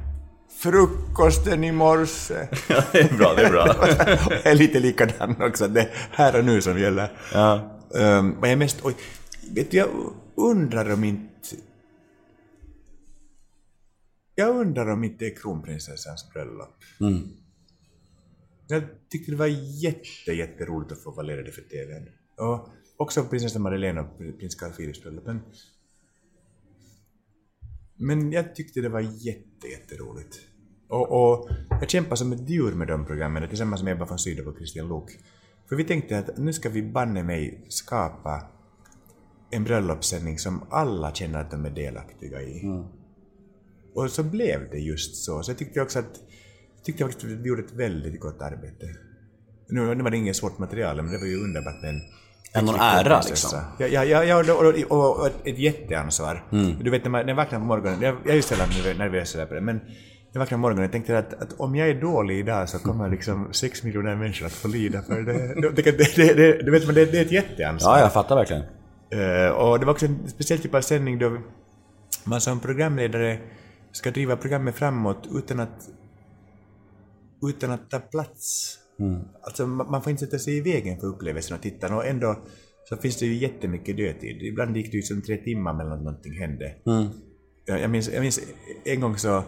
[0.57, 2.33] Frukosten i morse.
[2.67, 3.75] Ja, det är bra, det är bra.
[4.29, 5.67] jag är lite likadan också.
[5.67, 7.11] Det är här och nu som gäller.
[7.33, 7.71] Ja.
[7.89, 8.79] Um, vad jag mest...
[8.83, 8.93] Oj,
[9.51, 11.29] vet du, jag undrar om inte...
[14.35, 16.75] Jag undrar om inte det är kronprinsessans bröllop.
[18.67, 19.47] Jag tyckte det var
[19.81, 22.09] jätte, jätteroligt att få vara ledare för TVn.
[22.37, 25.25] Och också prinsessan Madeleine och prins Carl Philips bröllop.
[25.25, 25.41] Men,
[27.95, 30.39] men jag tyckte det var jätte, jätteroligt.
[30.87, 34.47] Och, och jag kämpade som ett djur med de programmen tillsammans med Ebba von Sydow
[34.47, 35.19] och Christian Luuk.
[35.69, 38.47] För vi tänkte att nu ska vi banne mig skapa
[39.51, 42.61] en bröllopssändning som alla känner att de är delaktiga i.
[43.95, 45.43] Och så blev det just så.
[45.43, 46.19] Så jag tyckte också att,
[46.83, 48.85] tyckte faktiskt att vi gjorde ett väldigt gott arbete.
[49.69, 52.01] Nu, nu var det inget svårt material, men det var ju underbart med en
[52.53, 53.59] en riktig ära, liksom.
[53.79, 56.43] Ja, ja, ja, ja och, och, och, ett, jätteansvar.
[56.83, 58.97] Du vet när, man, när jag vaknar på morgonen, jag, jag är ju sällan nervö-
[58.97, 59.83] nervös på det, men när
[60.31, 63.09] jag vaknar på morgonen jag tänkte att, att om jag är dålig idag så kommer
[63.09, 65.61] liksom sex miljoner människor att få lida för det.
[65.61, 67.97] det, det, det, det, du vet, men det, det är ett jätteansvar.
[67.97, 68.63] Ja, jag fattar verkligen.
[69.09, 71.37] Eh, och det var också en speciell typ av sändning då
[72.23, 73.39] man som programledare
[73.91, 75.89] ska driva programmet framåt utan att
[77.43, 78.77] utan att ta plats.
[79.41, 82.35] Alltså man man får inte sätta sig i vägen för upplevelsen av tittarna och ändå
[82.89, 84.41] så finns det ju jättemycket dödtid.
[84.41, 86.75] Ibland gick det ju som tre timmar mellan att någonting hände.
[87.65, 88.39] Jag, jag, minns, jag minns
[88.85, 89.43] en gång så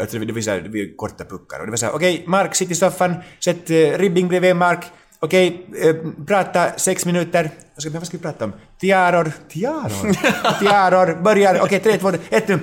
[0.00, 2.24] Alltså det, var så här, det var korta puckar och det var så här, okej,
[2.26, 4.84] Mark, sitt i soffan, sätt uh, ribbing bredvid Mark,
[5.20, 5.96] okej, eh,
[6.26, 7.50] prata sex minuter.
[7.74, 8.52] Vad ska, vad ska vi prata om?
[8.80, 10.12] Tiaror, tiaror,
[10.60, 12.58] tiaror, börjar, okej, tre, två, ett nu.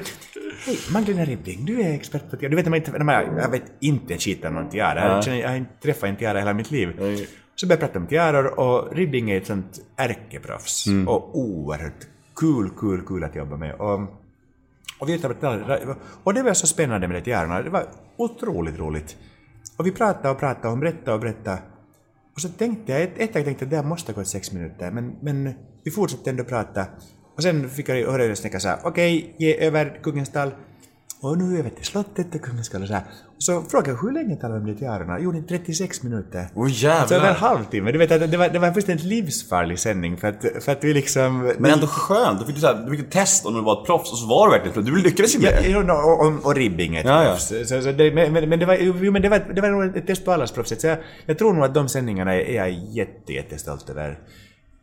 [0.66, 2.50] Hej, Magdalena Ribbing, du är expert på tiara.
[2.50, 5.22] Du vet, när man inte, när man, jag vet inte en skit om någon tiara.
[5.26, 6.90] Jag, jag har inte träffat en tiara hela mitt liv.
[7.56, 10.86] Så började jag prata om tiaror och Ribbing är ett sånt ärkeproffs.
[11.08, 13.76] Och oerhört kul, kul, kul att jobba med.
[13.76, 14.00] Och,
[15.00, 15.22] och, vi
[16.24, 17.62] och det var så spännande med det tiarorna.
[17.62, 17.86] Det var
[18.18, 19.18] otroligt roligt.
[19.78, 21.58] Och vi pratade och pratade och berättade och berättade.
[22.36, 24.92] Och så tänkte jag, ett, ett tag tänkte jag det här måste gått sex minuter,
[24.92, 26.86] men, men vi fortsatte ändå prata.
[27.36, 30.52] Och sen fick jag höra en snäcka såhär, okej, ge över Kungens stall.
[31.22, 33.04] Och nu över till slottet och Kungens stall och såhär.
[33.38, 35.20] Så frågade jag, hur länge talade om tiarorna?
[35.20, 36.48] Jo, det är 36 minuter.
[36.56, 37.34] Åh Så över en jävlar.
[37.34, 37.92] halvtimme.
[37.92, 40.84] Du vet, att det var, det var en fullständigt livsfarlig sändning för att, för att
[40.84, 41.54] vi liksom...
[41.60, 42.40] Men ändå skönt.
[42.40, 44.28] Du fick, så här, du fick ett test om du var ett proffs och så
[44.28, 44.86] var du verkligen.
[44.86, 45.88] Du lyckades ju med Ja, det.
[45.88, 47.30] ja, och, och, och ribbing är ett Ja, ja.
[47.30, 47.70] proffs.
[47.70, 50.08] Så, så det, men, men, det var, jo, men det var, det var nog ett
[50.08, 50.82] test på allas proffset.
[50.82, 54.20] Så jag, jag tror nog att de sändningarna är, är jag jätte, jättestolt över.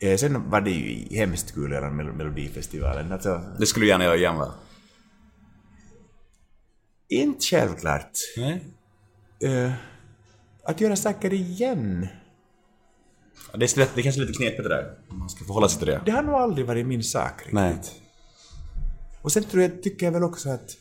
[0.01, 3.13] Eh, sen var det ju hemskt kul att göra Mel- Melodifestivalen.
[3.13, 4.49] Alltså, Det skulle du gärna göra igen va?
[7.21, 8.11] Inte självklart.
[8.37, 8.65] Nej.
[9.45, 9.73] Eh,
[10.65, 12.07] att göra saker igen,
[13.53, 14.95] Ja, Det är, lätt- det är kanske lite knepigt det där.
[15.09, 16.01] Man ska förhålla sig till det.
[16.05, 17.53] det har nog aldrig varit min sak riktigt.
[17.55, 17.77] Nej.
[19.23, 20.77] Och sen tror jag, tycker jag väl också att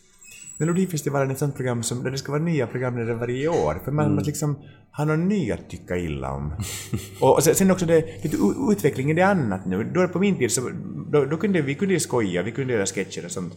[0.58, 3.82] Melodifestivalen är ett sånt program som, där det ska vara nya programledare varje år.
[3.86, 4.60] För man, man liksom
[4.92, 6.54] har någon ny att tycka illa om.
[7.22, 9.84] och, och sen, sen också det, det, u- utvecklingen är annat nu.
[9.94, 10.70] Då på min tid så,
[11.12, 13.54] då, då kunde vi kunde skoja, vi kunde göra sketcher och sånt.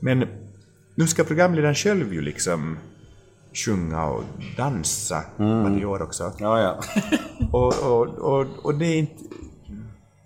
[0.00, 0.26] Men
[0.94, 2.78] nu ska programledaren själv ju liksom
[3.54, 4.24] sjunga och
[4.56, 6.32] dansa varje år också.
[6.38, 6.80] Ja, ja.
[7.52, 9.14] Och, och, och, och det är inte...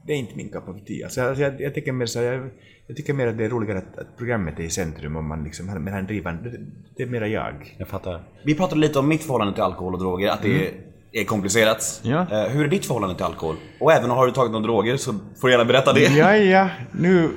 [0.06, 1.06] Det är inte min cup of tea.
[1.06, 2.50] Alltså, jag, jag, jag, tycker mer så, jag,
[2.86, 5.44] jag tycker mer att det är roligare att, att programmet är i centrum om man
[5.44, 6.50] liksom har med en drivande...
[6.50, 6.58] Det,
[6.96, 7.74] det är mera jag.
[7.78, 8.22] Jag fattar.
[8.44, 10.72] Vi pratade lite om mitt förhållande till alkohol och droger, att det är,
[11.12, 12.00] är komplicerat.
[12.02, 12.20] Ja.
[12.20, 13.56] Eh, hur är ditt förhållande till alkohol?
[13.80, 16.00] Och även har du tagit några droger så får du gärna berätta det.
[16.00, 17.30] Ja, ja, nu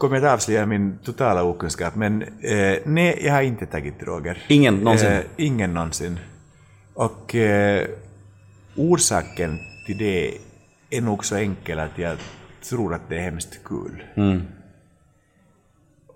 [0.00, 4.42] kommer jag att avslöja min totala okunskap, men eh, nej, jag har inte tagit droger.
[4.48, 5.08] Ingen någonsin?
[5.08, 6.18] Eh, ingen någonsin.
[6.94, 7.86] Och eh,
[8.76, 10.38] orsaken till det
[10.90, 12.18] är nog så enkel att jag
[12.68, 14.02] tror att det är hemskt kul.
[14.14, 14.42] Mm.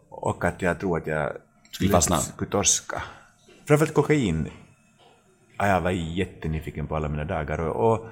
[0.08, 1.32] Och att jag tror att jag
[1.70, 2.18] Skulle fastna.
[2.18, 3.02] skulle torska.
[3.66, 4.48] Framförallt kokain
[5.56, 7.60] har jag varit jättenyfiken på alla mina dagar.
[7.60, 8.08] Och, och,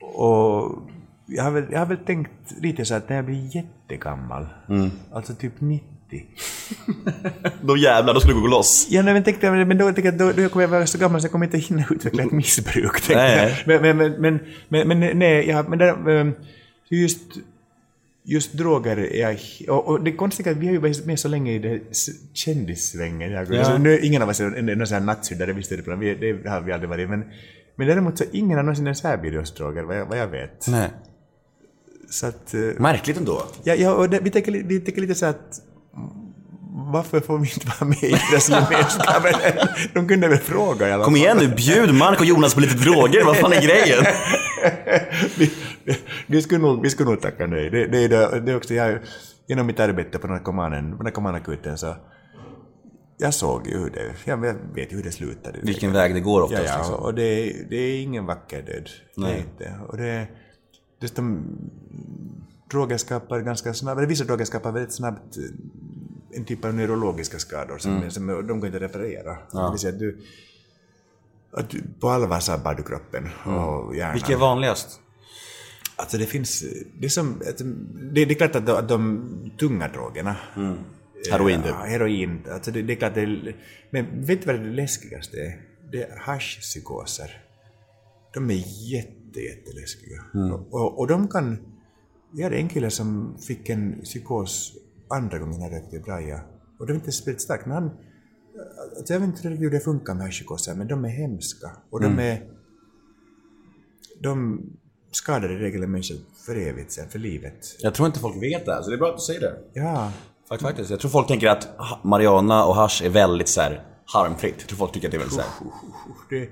[0.00, 0.82] och
[1.26, 4.90] jag, har väl, jag har väl tänkt lite så att när jag blir jättegammal, Mm.
[5.12, 5.84] alltså typ 90,
[7.62, 8.86] Då jävlar, då skulle du gå loss.
[8.90, 10.98] Ja, nej, men, tänkte, jag, men då, tänkte jag, då, då kommer jag vara så
[10.98, 13.08] gammal så jag kommer inte hinna utveckla ett missbruk.
[13.08, 13.62] Nej.
[13.66, 16.32] Men, men, men, men, men, nej, ja, men där, ehm,
[16.90, 17.20] just,
[18.24, 19.38] just droger är jag...
[19.68, 21.82] Och, och det är konstigt att vi har ju varit med så länge i
[22.32, 23.30] kändissvängen.
[23.32, 23.40] Ja.
[23.58, 26.60] alltså, nu, ingen av oss är någon sån här nattsyndare, visst är det det har
[26.60, 27.10] vi aldrig varit.
[27.10, 27.24] Men,
[27.76, 30.66] men däremot så ingen har någonsin ens erbjudit oss droger, vad jag, vad jag vet.
[30.68, 30.90] Nej.
[32.14, 32.54] Så att...
[32.54, 33.42] eh, Märkligt ändå.
[33.62, 35.60] Ja, ja och det, vi, tänker, vi tänker lite så att
[36.92, 39.34] varför får vi inte vara med i deras gemenskapen?
[39.94, 41.22] De kunde väl fråga i alla Kom fall.
[41.22, 44.04] igen nu, bjud Mark och Jonas på lite droger, vad fan är grejen?
[45.38, 45.50] vi,
[46.26, 47.70] vi, skulle nog, vi skulle nog tacka nej.
[47.70, 48.98] Det, det, det, det också, jag,
[49.48, 51.94] genom mitt arbete på narkomanen, narkomanakuten så
[53.18, 54.36] jag såg ju hur det, jag
[54.74, 55.58] vet ju hur det slutade.
[55.62, 56.94] Vilken väg det går Ja, oftast ja, liksom.
[56.94, 58.90] och det, det är ingen vacker död.
[59.16, 59.38] Det är Nej.
[59.52, 59.72] inte.
[59.88, 60.26] Och det,
[61.04, 61.42] dessutom,
[62.70, 65.44] droger skapar ganska snabbt, eller vissa droger skapar väldigt snabbt eh,
[66.38, 68.10] en typ av neurologiska skador som, Mm.
[68.10, 69.36] som de går inte att reparera.
[69.52, 70.18] Det vill säga att du,
[71.52, 74.12] att du på allvar sabbar du kroppen och hjärnan.
[74.14, 75.00] Vilket är vanligast?
[75.96, 76.64] Alltså det finns,
[77.00, 77.42] det är som,
[78.12, 80.36] det, det är klart att de, att de tunga drogerna,
[81.30, 81.70] Heroin typ.
[81.70, 83.56] ja, heroin, alltså det, det är klart det är,
[83.90, 85.60] men vet du vad det läskigaste är?
[85.92, 87.40] Det är haschpsykoser.
[88.34, 90.22] De är jätte, jätteläskiga.
[90.52, 91.58] Och, och, och de kan,
[92.32, 94.72] vi hade en kille som fick en psykos
[95.10, 96.40] andra gången han rökte braja.
[96.78, 97.90] Och det var inte speciellt starkt, men han,
[98.96, 101.70] alltså jag vet inte hur det funkar med haschpsykoser, men de är hemska.
[101.90, 102.42] Och de är,
[104.22, 104.62] de
[105.10, 106.14] skadar i regel en människa
[106.46, 107.76] för evigt sen, för livet.
[107.80, 109.58] Jag tror inte folk vet det här, så det är bra att du säger det.
[109.72, 110.12] Ja,
[110.48, 110.90] Fakt- Faktiskt.
[110.90, 111.68] Jag tror folk tänker att
[112.04, 114.54] marijuana och hasch är väldigt så här harmfritt.
[114.58, 115.50] Jag tror folk tycker att det är väldigt så här.
[116.30, 116.48] det,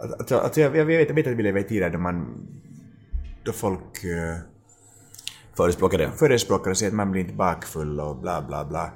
[0.00, 2.46] alltså, alltså, jag, jag, vet, jag vet att vi lever i tider då man,
[3.44, 4.36] då folk uh,
[5.56, 6.12] Förespråkar det.
[6.12, 8.92] förespråkar säger att man blir inte bakfull och bla bla bla.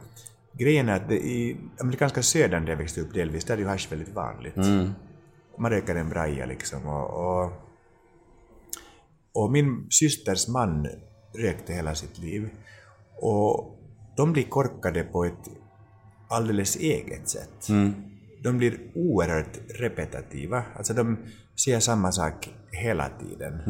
[0.53, 3.67] Grejen är att det, i amerikanska södern där jag växte upp delvis, där är ju
[3.67, 4.57] hasch väldigt vanligt.
[5.59, 7.53] Man röker en braja liksom och, och,
[9.35, 10.89] och min systers man
[11.39, 12.49] rökte hela sitt liv.
[13.21, 13.79] Och
[14.17, 15.49] de blir korkade på ett
[16.29, 17.69] alldeles eget sätt.
[18.45, 21.19] De blir oerhört repetitiva, alltså de
[21.65, 23.61] säger samma sak hela tiden.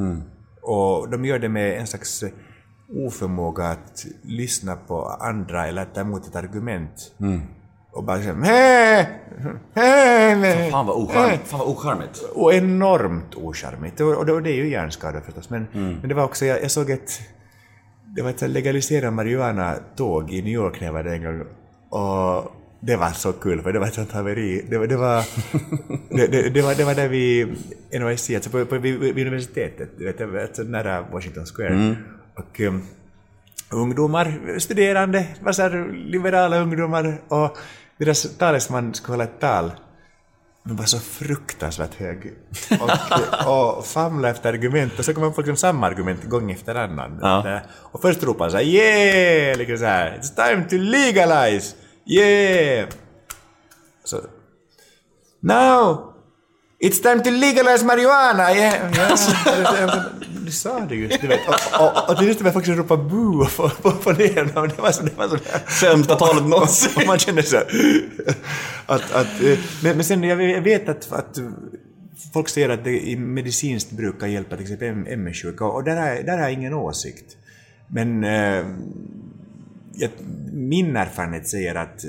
[0.63, 2.25] Och de gör det med en slags
[3.07, 7.13] oförmåga att lyssna på andra eller ta emot ett argument.
[7.93, 9.07] Och bara säga hej,
[9.75, 12.23] hej, Fan vad, ocharm, fan vad ocharmigt.
[12.35, 14.01] och enormt ocharmigt.
[14.01, 15.51] Och, och, det, är ju hjärnskada förstås.
[15.51, 17.11] Men, men det var också, jag, jag såg ett,
[18.17, 21.47] det var ett legaliserat marijuana-tåg i New York när jag var där en gång.
[21.91, 22.53] Och
[22.87, 24.65] det var så kul för det var ett sånt haveri.
[24.71, 25.25] Det var, det var,
[26.11, 27.49] det, det, det var, det var där vid
[27.93, 31.97] NYC, alltså på, på, vid, vid universitetet, vet, alltså nära Washington Square.
[32.37, 32.83] Och um,
[33.71, 37.59] ungdomar, studerande, var så här liberala ungdomar och
[37.99, 39.71] deras talesman skulle hålla ett tal.
[40.67, 42.33] Men var så fruktansvärt hög.
[42.81, 42.91] Och,
[43.79, 44.99] och famla efter argument.
[44.99, 47.19] Och så kommer man få liksom samma argument gång efter annan.
[47.23, 47.61] Ja.
[47.71, 49.59] Och först ropar han såhär yeah!
[49.59, 51.77] Liksom så här, It's time to legalize!
[52.07, 52.89] Yeah!
[54.05, 54.21] Så,
[55.41, 56.11] Now!
[56.81, 58.51] It's time to legalize marijuana!
[58.55, 60.05] Yeah, yeah.
[60.45, 61.41] Du sa det just, du vet.
[61.49, 64.55] Och, och, och till sist var jag faktiskt ropa boo och få, få, få ner
[64.55, 64.69] dem.
[64.69, 65.39] Det var så, det var så
[65.81, 67.07] Sämsta talet någonsin.
[67.07, 67.57] man känner så
[68.87, 71.39] att, att, eh, men, men sen jag vet- att, att
[72.33, 76.33] folk säger att det i medicinskt brukar hjälpa till exempel MS-sjuka och där har, där
[76.33, 77.37] har jag ingen åsikt.
[77.89, 78.65] Men eh,
[79.97, 80.11] jag,
[80.53, 82.05] min erfarenhet säger att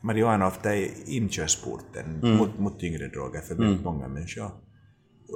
[0.00, 2.36] marijuana ofta är inkörsporten Mm.
[2.36, 4.50] mot, mot tyngre droger för väldigt många människor.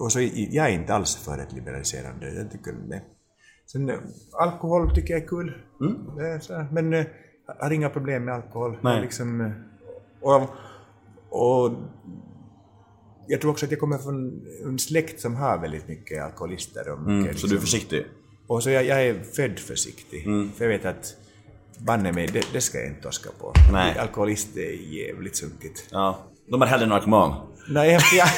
[0.00, 2.34] Och så jag är inte alls för ett liberaliserande.
[2.34, 3.02] Jag tycker det.
[3.66, 3.96] Sen eh,
[4.32, 5.48] alkohol tycker jag är kul.
[6.20, 7.04] Är så men eh,
[7.46, 8.70] jag har inga problem med alkohol.
[8.70, 8.80] Mm.
[8.82, 9.00] Nej.
[9.02, 9.50] Liksom, eh,
[10.20, 10.42] och,
[11.28, 11.72] och
[13.26, 16.88] jag tror också att jag kommer från en släkt som har väldigt mycket alkoholister.
[16.92, 18.06] Och mycket, Mm, så liksom, du är försiktig?
[18.46, 20.26] och så jag, jag är född försiktig.
[20.26, 20.50] Mm.
[20.52, 21.16] För jag vet att
[21.86, 23.52] banne mig, det, det ska jag inte torska på.
[23.72, 23.98] Nej.
[23.98, 25.84] Alkoholist är jävligt sunkigt.
[25.90, 26.18] Ja.
[26.50, 27.34] De är hellre narkoman.
[27.68, 28.28] Nej, jag, jag,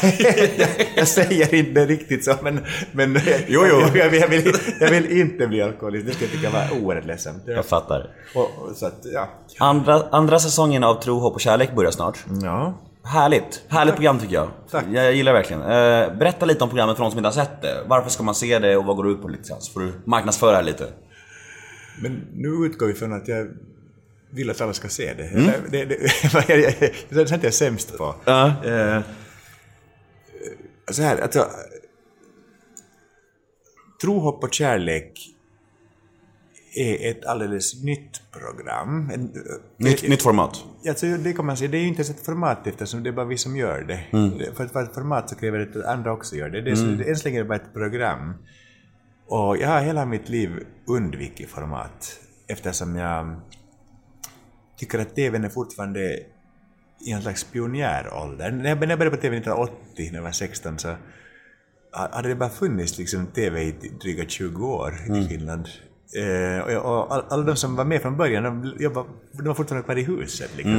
[0.96, 2.60] jag säger inte riktigt så, men...
[2.92, 3.80] men Jo, jo.
[3.94, 7.42] Jag, jag, vill, jag vill inte bli alkoholist, det skulle jag tycka var oerhört ledsamt.
[7.46, 8.10] Jag fattar.
[8.34, 9.28] Och, så att, ja.
[9.58, 12.24] Andra, andra säsongen av Tro, hopp och kärlek börjar snart.
[12.42, 12.74] Ja.
[13.04, 13.62] Härligt!
[13.68, 14.48] Härligt program tycker jag.
[14.70, 14.84] Tack.
[14.92, 15.62] Jag, gillar det verkligen.
[15.62, 17.84] Eh, berätta lite om programmet för de som inte har sett det.
[17.86, 19.54] Varför ska man se det och vad går det ut på lite?
[19.58, 20.84] Så får du marknadsföra det lite.
[22.02, 23.48] Men nu utgår vi från att jag
[24.30, 25.26] vill att alla ska se det.
[25.26, 25.42] Mm.
[25.48, 25.96] Eller, det, det,
[26.32, 28.14] jag, jag, jag, det är sånt jag är sämst på.
[28.24, 28.64] Ja.
[28.64, 29.02] Eh,
[30.90, 31.50] så här, alltså...
[34.02, 35.32] Tro, hopp och kärlek
[36.76, 39.10] är ett alldeles nytt program.
[39.14, 39.32] En,
[39.76, 40.64] Nytt, nytt format.
[40.88, 43.12] Alltså, det kan man säga, det är ju inte ens ett format eftersom det är
[43.12, 44.18] bara vi som gör det.
[44.38, 46.60] Det- För att vara ett format så kräver det att andra också gör det.
[46.62, 48.34] det är så, det, än så länge är det bara ett program.
[49.28, 52.18] Och jag har hela mitt liv undvikit format
[52.48, 53.40] eftersom jag
[54.76, 56.00] tycker att TVn är fortfarande
[57.06, 58.50] i en slags pionjärålder.
[58.50, 60.96] När jag började på TV 1980, när jag var 16, så
[61.92, 63.70] hade det bara funnits liksom TV i
[64.02, 65.68] dryga 20 år i Finland.
[66.16, 69.46] Eh, och, jag- och all, alla de som var med från början, de, jobbade, de
[69.46, 70.56] var fortfarande kvar i huset.
[70.56, 70.72] Liksom,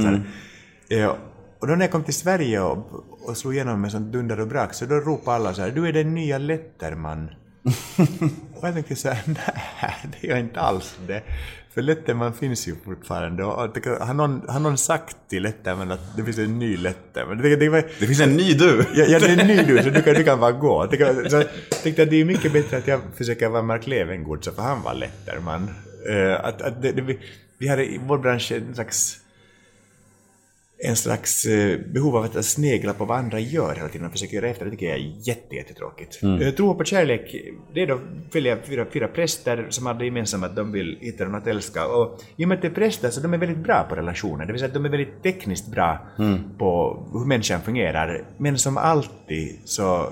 [0.90, 1.00] här.
[1.04, 1.16] eh,
[1.60, 2.78] och då när jag kom till Sverige och,
[3.30, 5.88] och slog igenom med sånt dunder och brak, så då ropade alla så här, du
[5.88, 7.30] är den nya Letterman.
[8.56, 11.24] Och jag tänkte så här, nej, det är jag inte alls det.
[11.74, 13.44] För Letterman finns ju fortfarande.
[13.44, 17.38] Och, det- har, någon, har någon sagt till Letterman att det finns en ny Letterman?
[17.38, 18.86] Det, det, var, Det finns en ny du!
[18.96, 20.86] Ja, ja, det är ny nu, så du kan, du kan bara gå.
[20.86, 21.48] Det kan, så jag
[21.84, 24.94] tänkte att det är mycket bättre att jag försöker vara Mark Levengood, för han var
[24.94, 25.70] Letterman.
[26.10, 27.20] Uh, att, att det, det, vi,
[27.58, 29.18] vi hade i vår bransch en slags
[30.80, 34.36] en slags eh, behov av att snegla på vad andra gör hela tiden och försöka
[34.36, 34.66] göra efter.
[34.66, 36.24] Det tycker jag är jätte, jättetråkigt.
[36.24, 36.52] Mm.
[36.52, 37.36] Tro på kärlek,
[37.74, 38.00] det är då
[38.32, 41.88] följer fyra, fyra präster som har det gemensamt att de vill hitta något att älska.
[41.88, 44.46] Och i och med att det är präster så de är väldigt bra på relationer.
[44.46, 46.08] Det vill säga att de är väldigt tekniskt bra
[46.58, 48.24] på hur människan fungerar.
[48.38, 50.10] Men som alltid så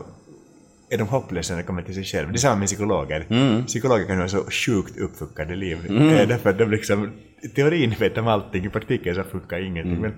[0.90, 2.32] är de hopplösa när det kommer till sig själv.
[2.32, 3.26] Det är samma med psykologer.
[3.66, 5.78] Psykologer kan ha så sjukt uppfuckade liv.
[5.90, 7.12] Eh, Därför att de liksom,
[7.42, 10.02] i teorin vet de allting, i praktiken så funkar ingenting.
[10.02, 10.14] Men,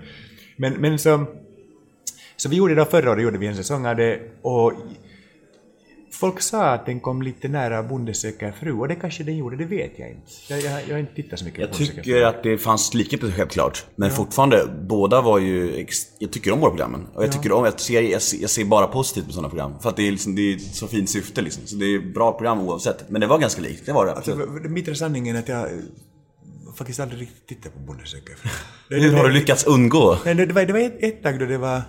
[0.58, 1.24] men, men så,
[2.36, 4.72] så vi gjorde då förra året gjorde vi en säsong av det och
[6.12, 9.56] folk sa att den kom lite nära Bonde söker fru och det kanske den gjorde,
[9.56, 10.22] det vet jag inte.
[10.48, 12.94] Jag, jag, jag har inte tittat så mycket Jag på söker tycker att det fanns
[12.94, 13.84] likhet självklart.
[13.96, 15.86] Men fortfarande, båda var ju...
[16.18, 17.06] Jag tycker om våra programmen.
[17.14, 19.74] Och jag tycker om, jag ser, jag ser, jag ser bara positivt på sådana program.
[19.80, 21.66] För att det är, liksom, det är ett så fint syfte liksom.
[21.66, 23.10] Så det är bra program oavsett.
[23.10, 24.12] Men det var ganska likt, det var det.
[24.12, 24.70] Alltså, absolut.
[24.70, 25.68] mitt är sanningen är att jag
[26.78, 28.50] faktiskt aldrig riktigt tittat på Bonde söker fru.
[29.00, 30.18] Hur har du lyckats undgå?
[30.24, 31.82] Nej, det var, det var ett, ett tag då det var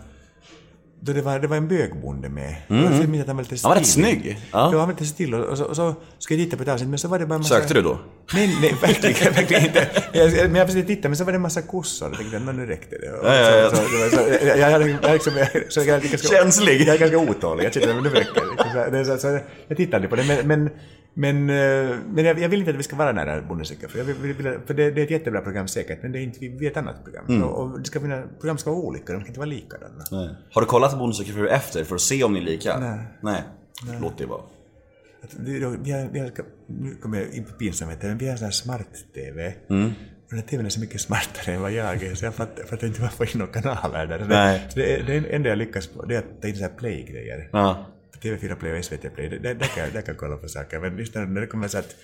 [1.01, 2.55] då det var, det var en bögbonde med.
[2.69, 2.83] Mm.
[2.83, 4.21] Jag minns att han var lite Han var rätt stilig.
[4.21, 4.37] snygg.
[4.51, 4.59] Ja.
[4.59, 6.99] Han var lite still och, så, och så skulle jag titta på ett avsnitt men
[6.99, 7.55] så var det bara en massa...
[7.55, 7.99] Sökte du då?
[8.33, 9.87] Nej, nej, verkligen, verkligen inte.
[10.13, 12.09] Jag, men jag försökte titta men så var det en massa kossor.
[12.09, 13.11] Jag tänkte, "Nå, nu räckte det.
[13.11, 13.69] Och Ja, ja, ja.
[13.69, 16.17] Så, så, det var så, jag, jag, hade- jag, liksom, jag, så jag, är ganska,
[16.29, 16.81] Känslig.
[16.81, 17.63] Jag är ganska otålig.
[17.65, 19.05] Jag kände, men nu räcker det.
[19.05, 19.11] Så.
[19.11, 20.69] Så, så, jag tittade på det men, men
[21.13, 23.99] men, eh, men jag, jag vill inte att vi ska vara nära söker fru.
[23.99, 24.35] Jag vill,
[24.65, 26.71] för det, det är ett jättebra program säkert, men det är inte vi, vi är
[26.71, 27.25] ett annat program.
[27.29, 27.43] Mm.
[27.43, 30.03] Och, och det ska finna, program ska vara olika, de kan inte vara likadana.
[30.11, 30.29] Nej.
[30.51, 32.79] Har du kollat söker fru efter för att se om ni är lika?
[32.79, 32.99] Nej.
[33.21, 33.43] Nej.
[34.01, 34.41] Låt det vara.
[35.23, 35.43] Att då-
[35.83, 36.31] Vi har, vi har,
[36.67, 39.53] nu kommer jag in på pinsamheten, men vi har sån här smart-TV.
[39.69, 39.85] Mm.
[39.85, 42.63] Och den här TVn är så mycket smartare än vad jag är, så jag fattar,
[42.63, 44.19] fattar inte varför jag får in några kanaler där.
[44.19, 44.67] Så Nej.
[44.75, 47.49] Det, så det, enda jag lyckas på, det är att ta in så här play-grejer.
[47.51, 47.85] Ja.
[48.21, 50.79] TV4 Play och SVT Play, det- där, där, kan, där kan jag kolla på saker.
[50.79, 51.95] Men just när, när det kommer så att,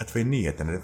[0.00, 0.80] att få in nyheterna, det,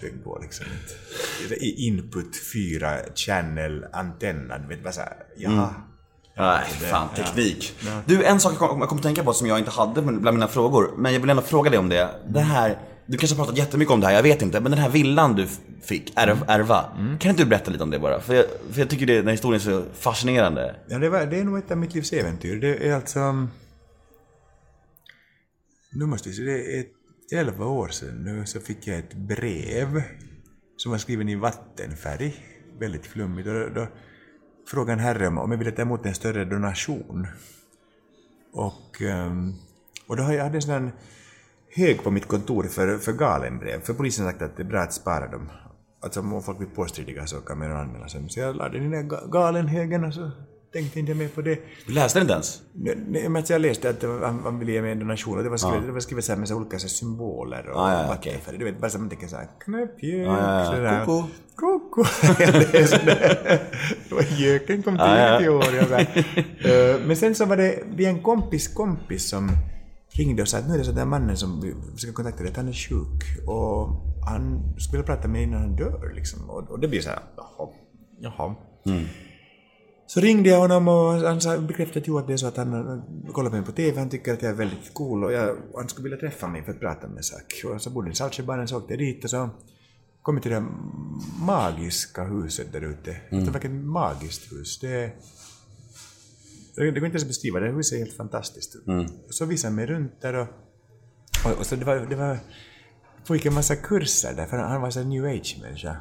[0.00, 1.64] det går liksom inte.
[1.64, 5.74] Input 4, channel, antenna, du vet bara såhär, jaha.
[6.36, 7.74] Nej, fan, teknik.
[8.06, 10.36] Du, en sak jag kom, jag kom att tänka på som jag inte hade bland
[10.36, 12.08] mina frågor, men jag vill ändå fråga dig om det.
[12.28, 14.80] Det här, du kanske har pratat jättemycket om det här, jag vet inte, men den
[14.80, 15.46] här villan du
[15.82, 16.84] fick ärv, ärva,
[17.20, 18.20] kan inte du berätta lite om det bara?
[18.20, 20.74] För jag, för jag tycker det, den här historien är så fascinerande.
[20.88, 22.56] Ja, det, var, det är nog ett av mitt livs äventyr.
[22.60, 23.48] Det är alltså...
[25.92, 26.92] Nu måste vi se, det är ett,
[27.32, 30.02] 11 år sedan nu så fick jag ett brev
[30.76, 32.34] som var skriven i vattenfärg,
[32.78, 33.48] väldigt flummigt.
[33.48, 33.86] Och då, då
[34.70, 37.26] frågade en herre om jag ville ta emot en större donation.
[38.52, 39.52] Och, ehm,
[40.06, 40.92] och då hade jag en sån här
[41.76, 44.80] hög på mitt kontor för, för galenbrev, för polisen har sagt att det är bra
[44.80, 45.48] att spara dem.
[46.02, 48.28] alltså om folk blir påstridiga så kan man anmäla sig.
[48.28, 50.30] Så jag lade den i ga- galenhögen och så
[50.72, 51.58] tänkte inte mer på det.
[51.86, 52.62] Du läste den inte ens?
[53.08, 55.56] Nej, men jag läste att han, han ville ge mig en donation och det var
[55.56, 58.58] skrivet, det var skrivet så här med så olika så symboler och Ah, ja, vattenfärger.
[58.58, 61.04] Du vet, bara så man tänker såhär knäppjök, Ah, ja, ja.
[61.06, 61.28] Koko.
[61.56, 62.04] Koko.
[63.04, 63.60] Det.
[64.10, 65.64] Var göken kom Ah, tidigt i år.
[65.74, 66.00] Jag.
[66.00, 69.50] Eh, Men sen så var det vi en kompis kompis som
[70.12, 72.52] ringde och sa att nu är det så där mannen som vi ska kontakta dig,
[72.56, 73.88] han är sjuk och
[74.28, 76.50] han skulle prata med mig innan han dör liksom.
[76.50, 77.68] Och, och det blir så här, jaha,
[78.20, 78.54] jaha.
[80.10, 82.72] Så ringde jag honom och han sa, bekräftade ju att det är så att han
[82.72, 85.56] han kollar på mig på TV, han tycker att jag är väldigt cool och jag,
[85.74, 87.62] han skulle vilja träffa mig för att prata med sak.
[87.64, 89.50] Och så bodde i Saltsjöbaden så åkte jag dit och så
[90.22, 90.64] kom jag till det
[91.40, 93.16] magiska huset där ute.
[93.30, 94.78] Det var ett magiskt hus.
[94.80, 95.12] Det,
[96.76, 98.76] det går inte ens att beskriva, det huset är helt fantastiskt.
[99.30, 100.48] Så visade han mig runt där och,
[101.44, 102.38] och, och så det var, det var
[103.26, 105.96] pågick en massa kurser där, för han, var så new age-människa.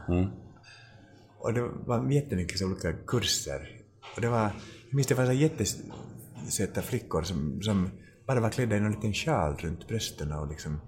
[1.40, 3.79] Och det var jättemycket så olika kurser.
[4.20, 4.52] Och det var,
[4.90, 7.90] jag minns det var så jättesöta flickor som, som
[8.28, 10.80] bara var klädda i en liten sjal runt brösten och liksom...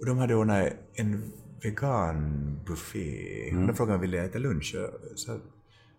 [0.00, 1.32] Och de hade ordnat en
[1.62, 3.48] veganbuffé.
[3.50, 3.66] Mm.
[3.66, 5.38] De frågade om jag ville äta lunch och så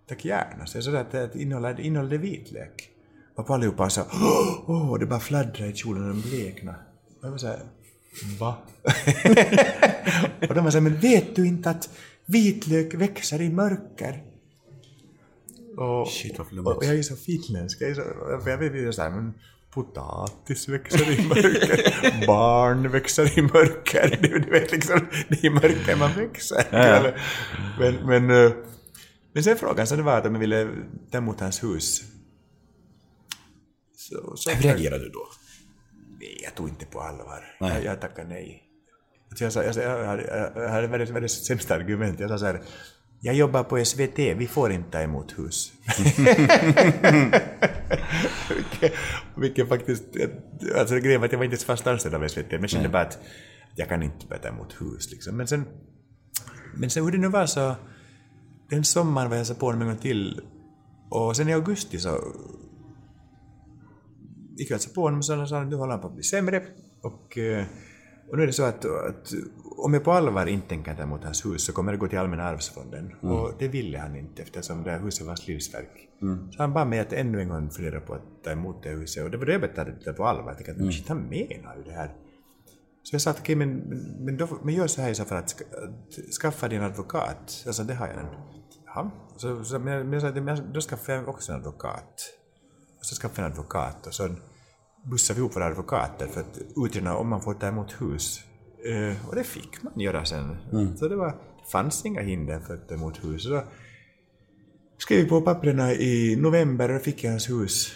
[0.10, 0.66] tack gärna.
[0.66, 2.90] Så jag sa att det innehåller, innehåller vitlök.
[3.36, 6.78] Och på allihopa sa åh, oh, det bara fladdrade i kjolen och den bleknade.
[7.20, 7.60] Och jag var såhär,
[8.40, 8.56] va?
[10.50, 11.90] och de var såhär, men vet du inte att
[12.26, 14.33] vitlök växer i mörker?
[15.78, 16.78] Och, Shit, vad flummigt.
[16.78, 19.34] och jag är så finländsk, jag är så, jag vet inte såhär, men
[19.72, 25.50] potatis växer i mörker, barn växer i mörker, du, du vet liksom, det är i
[25.50, 26.66] mörker man växer.
[27.80, 28.52] Men, men, eh,
[29.34, 30.70] men sen frågan så det var att om jag ville
[31.12, 32.02] ta emot hans hus.
[33.98, 35.28] Så, så Hur reagerade du då?
[36.20, 37.56] Nej, jag tog inte på allvar.
[37.62, 37.72] Nej.
[37.74, 38.64] Jag, jag tackade nej.
[39.36, 42.20] Så jag, sa, jag, jag, hade- jag hade världens, världens sämsta argument.
[42.20, 42.62] Jag sa så här,
[43.26, 45.74] jag jobbar på SVT, vi får inte ta emot hus.
[48.50, 48.94] vilket,
[49.36, 50.04] vilket faktiskt,
[50.78, 52.90] alltså grejen var att jag var inte ens fast anställd av SVT, men jag kände
[52.90, 53.20] bara att
[53.76, 55.38] jag kan inte börja ta emot hus liksom.
[55.38, 55.66] Men sen,
[56.76, 57.76] men sen hur det nu var så,
[58.70, 60.42] den sommaren var jag så på dem en gång till
[61.10, 62.10] och sen i augusti så
[64.58, 66.64] gick jag alltså på honom och sa att nu håller han på att bli sämre.
[67.02, 67.66] Och, eh,
[68.30, 69.34] och nu är det så att, att
[69.86, 72.20] om jag på allvar inte tänker ta emot hans hus så kommer det gå till
[72.20, 73.14] Allmänna arvsfonden.
[73.22, 76.10] Och det ville han inte eftersom det här huset var hans livsverk.
[76.52, 79.24] Så han bad mig att ännu en gång fundera på att ta emot det huset.
[79.24, 80.48] Och det var då jag började ta det på allvar.
[80.48, 80.92] Jag tänkte att mm.
[80.92, 82.16] shit, han menar ju det här.
[83.04, 85.26] Så jag sa att okej, men, men, men, då, men gör så här i så
[85.26, 87.64] fall att, ska, att skaffa din advokat.
[87.68, 88.32] Alltså det har jag redan.
[88.86, 89.12] Ja.
[89.38, 92.14] Så, så, men, men men då skaffar jag också en advokat.
[93.00, 94.30] Och så skaffade jag en advokat och så
[95.04, 98.40] bussade vi ihop våra advokater för att utreda om man får ta emot hus.
[98.86, 100.58] Eh, och det fick man göra sen.
[100.98, 103.44] Så det, var, det fanns inga hinder för att ta emot hus.
[103.44, 103.64] Så
[104.98, 107.92] skrev på papperna i november och fick jag hans hus.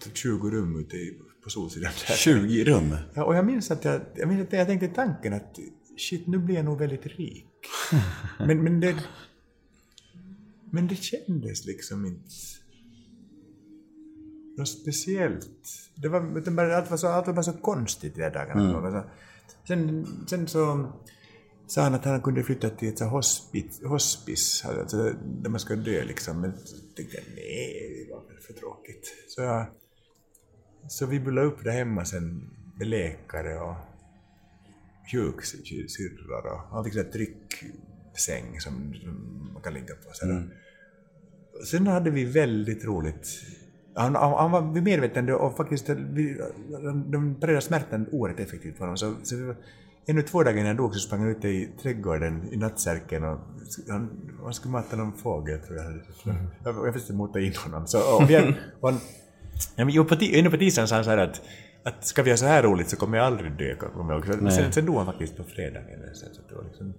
[0.00, 1.92] Typ 20 rum ute i, på Solsidan.
[2.08, 2.14] där.
[2.14, 2.96] 20 rum?
[3.14, 5.58] Ja, och jag minns att jag, jag, minns att jag tänkte tanken att
[5.98, 7.46] shit, nu blir jag nog väldigt rik.
[8.38, 8.96] men, men det...
[10.70, 12.30] Men det kändes liksom inte
[14.58, 15.48] något speciellt.
[15.94, 18.62] Det var, utan bara, allt, var så, allt var bara så konstigt i de dagarna.
[18.62, 19.04] Mm.
[19.68, 20.92] Sen, sen så
[21.66, 24.96] sa han att han kunde flytta till ett hospice, hospice alltså,
[25.42, 26.40] där man ska dö liksom.
[26.40, 29.14] Men så tänkte jag nej, det var väl för tråkigt.
[29.28, 29.66] Så, jag,
[30.88, 33.76] så vi bullade upp där hemma sen med läkare och
[35.12, 40.10] sjuksyrror och han fick en trycksäng som, som man kan ligga på.
[40.12, 40.48] Så här.
[41.64, 43.26] Sen hade vi väldigt roligt.
[43.98, 46.40] Han, han, han var vid medvetande och faktiskt vi,
[47.06, 48.96] de parerade smärtan oerhört effektivt på honom.
[48.96, 49.54] Så, så vi
[50.06, 53.38] ännu två dagar innan han dog så sprang han ute i trädgården i nattsärken och
[53.88, 54.10] han,
[54.42, 55.92] han skulle mata någon fågel tror jag.
[56.64, 57.86] Jag, jag försökte mota in honom.
[57.86, 58.36] Så, och vi,
[58.80, 59.00] och han,
[59.76, 61.42] Ja, men på, ännu på tisdagen sa han så här att,
[61.82, 63.74] att ska vi ha så här roligt så kommer jag aldrig dö.
[63.74, 66.00] Kommer jag Sen, sen dog han faktiskt på fredagen.
[66.14, 66.94] Så det var liksom,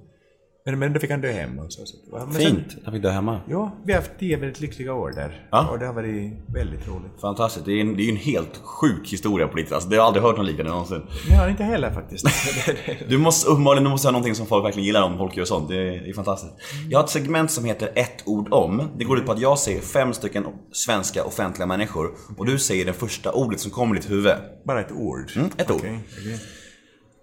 [0.65, 1.85] men, men då fick han dö hemma och så.
[1.85, 3.41] så men sen- Fint, jag fick dö hemma.
[3.47, 5.47] Ja, vi har haft tio väldigt lyckliga år där.
[5.51, 5.67] Ja.
[5.69, 7.11] Och det har varit väldigt roligt.
[7.21, 7.65] Fantastiskt.
[7.65, 10.01] Det är, en, det är ju en helt sjuk historia på ditt alltså, Det har
[10.01, 11.01] jag aldrig hört någon liknande någonsin.
[11.37, 12.25] Har inte heller faktiskt.
[13.09, 15.69] Du måste uppenbarligen du måste ha någonting som folk verkligen gillar om folk gör sånt.
[15.69, 16.53] Det är, det är fantastiskt.
[16.89, 18.87] Jag har ett segment som heter ett ord om.
[18.97, 22.85] Det går ut på att jag säger fem stycken svenska offentliga människor och du säger
[22.85, 24.33] det första ordet som kommer i ditt huvud.
[24.65, 25.31] Bara ett ord.
[25.35, 25.77] Mm, ett ord.
[25.77, 26.39] Okej, okej.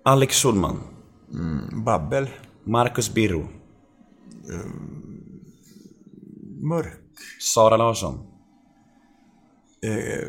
[0.04, 0.80] Alex Schulman.
[1.84, 2.28] Babbel.
[2.66, 3.48] Marcus Birro.
[6.62, 7.00] Mörk.
[7.40, 8.26] Sara Larsson.
[9.82, 10.28] Eh,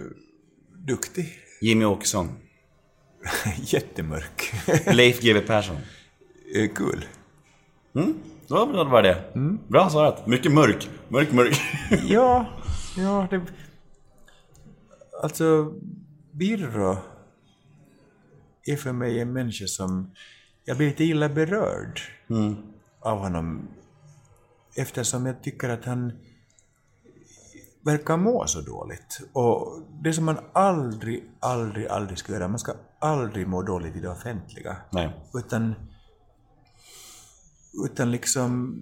[0.87, 1.25] duktig.
[1.61, 2.29] Jimmy Åkesson.
[3.57, 4.53] Jättemörk.
[4.95, 5.77] Leif GW Persson.
[6.55, 7.05] eh, kul.
[8.47, 9.23] Ja, det var det.
[9.67, 10.27] Bra svarat.
[10.27, 10.89] Mycket mörk.
[11.09, 11.61] Mörk, mörk.
[12.07, 12.45] Ja,
[12.97, 13.41] ja, det...
[15.23, 15.73] Alltså,
[16.31, 16.97] Birro
[18.65, 20.11] är för mig en människa som...
[20.65, 22.01] Jag blir lite illa berörd
[22.99, 23.67] av honom
[24.75, 26.11] eftersom jag tycker att han
[27.81, 29.19] verkar må så dåligt.
[29.33, 33.99] Och det som man aldrig, aldrig, aldrig ska göra, man ska aldrig må dåligt i
[33.99, 34.77] det offentliga.
[34.91, 35.09] Nej.
[35.33, 35.75] Utan,
[37.85, 38.79] utan liksom...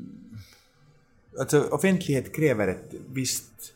[1.40, 3.74] Alltså offentlighet kräver ett visst,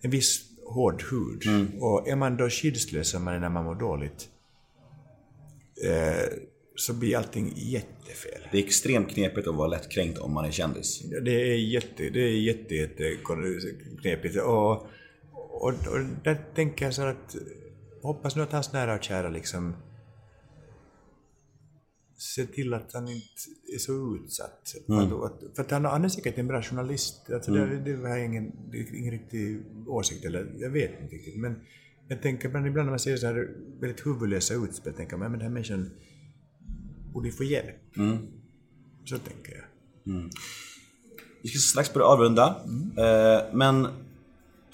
[0.00, 1.42] en viss hård hud.
[1.80, 4.28] Och är man då skyddslös när man mår dåligt,
[5.84, 6.38] eh,
[6.76, 8.48] så blir allting jättefel.
[8.52, 11.02] Det är extremt knepigt att vara lättkränkt om man är kändis.
[11.24, 13.16] Det är jätte, det är jätte, jätte
[14.00, 14.36] knepigt.
[14.36, 14.72] Och,
[15.32, 17.36] och, och där tänker jag så att
[18.02, 19.74] hoppas nu att hans nära och kära liksom
[22.18, 23.42] ser till att han inte
[23.74, 24.74] är så utsatt.
[24.88, 27.30] Att, att, för att han, han är säkert en bra journalist.
[27.30, 31.40] Alltså det, det har jag ingen, det ingen riktig åsikt, eller jag vet inte riktigt.
[31.40, 31.56] Men
[32.08, 33.48] jag tänker ibland när man ser så här
[33.80, 35.90] väldigt huvudlösa utspel, tänker man men den här människan
[37.14, 37.76] borde ju få hjälp.
[39.04, 39.64] Så tänker jag.
[41.42, 42.56] Vi ska strax börja avrunda.
[42.98, 43.88] Eh, men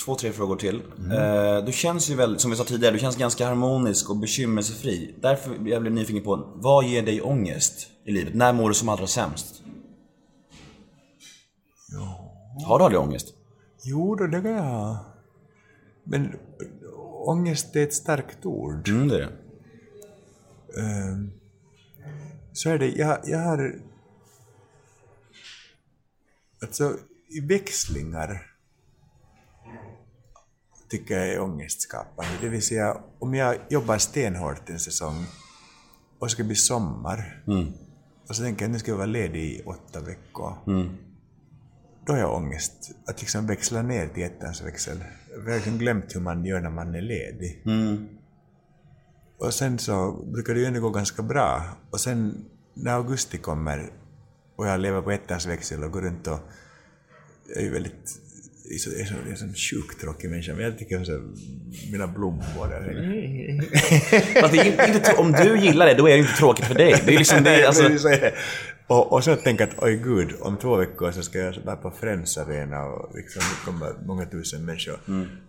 [0.05, 0.83] två, tre frågor till.
[1.13, 5.15] Eh, du känns ju väldigt, som vi sa tidigare, du känns ganska harmonisk och bekymmersfri.
[5.21, 8.35] Därför jag blev nyfiken på, vad ger dig ångest i livet?
[8.35, 9.63] När mår du som allra sämst?
[12.67, 13.35] Har du aldrig ångest?
[13.85, 14.97] Jo, då, det kan jag.
[16.05, 16.37] Men
[17.25, 18.89] ångest är ett starkt ord.
[18.89, 19.33] Mm, det är det.
[20.81, 21.31] Ehm,
[22.53, 23.75] så är det, jag, jag har...
[26.63, 26.97] Alltså,
[27.29, 28.47] i växlingar
[30.89, 32.31] tycker jag är ångestskapande.
[32.41, 35.27] Det vill säga, om jag jobbar stenhårt en säsong
[36.19, 37.43] och det ska bli sommar
[38.29, 40.55] och så tänker jag att nu ska jag vara ledig i åtta veckor.
[42.07, 45.05] Då har jag ångest att liksom växla ner till ettans växel.
[45.31, 47.63] Jag har liksom glömt hur man gör när man är ledig.
[49.41, 51.63] Och sen så brukar det ju ändå gå ganska bra.
[51.91, 53.91] Och sen när augusti kommer
[54.57, 56.39] och jag lever på ettans växel och går runt och...
[57.49, 58.21] Jag är ju väldigt...
[58.65, 60.79] Jag är så, jag är så, jag är så en sjukt tråkig människa, men jag
[60.79, 61.37] tycker om
[61.93, 62.43] mina blommor.
[64.41, 66.75] Fast det är inte, inte, om du gillar det, då är det inte tråkigt för
[66.75, 67.03] dig.
[67.07, 67.89] Det är liksom det, alltså,
[68.91, 71.55] Är och, och så tänker jag att oj gud, om två veckor så ska jag
[71.65, 74.99] vara på Friends Arena och liksom, det kommer många tusen människor.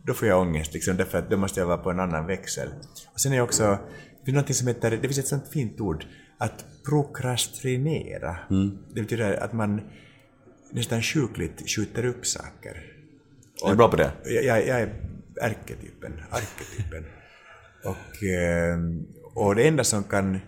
[0.04, 2.70] Då får jag ångest, liksom, därför att då måste jag vara på en annan växel.
[3.14, 3.78] Och sen är jag också,
[4.20, 6.06] det finns något som heter, det finns ett sånt fint ord,
[6.38, 8.38] att prokrastinera.
[8.94, 9.82] Det betyder att man
[10.72, 12.84] nästan sjukligt skjuter upp saker.
[13.66, 14.12] är du bra på det?
[14.26, 14.94] Jag, jag, jag är
[15.42, 17.06] ärketypen, arketypen.
[17.84, 18.80] Och, eh,
[19.34, 20.40] och det enda som kan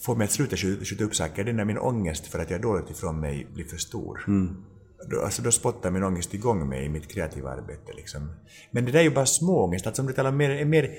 [0.00, 2.58] få mig att sluta skjuta, upp saker, det är när min ångest för att jag
[2.58, 4.24] är dåligt ifrån mig blir för stor.
[5.10, 7.92] Då, alltså då spottar min ångest igång mig i mitt kreativa arbete.
[7.96, 8.30] Liksom.
[8.70, 10.90] Men det där är ju bara småångest, alltså om du talar mer, mer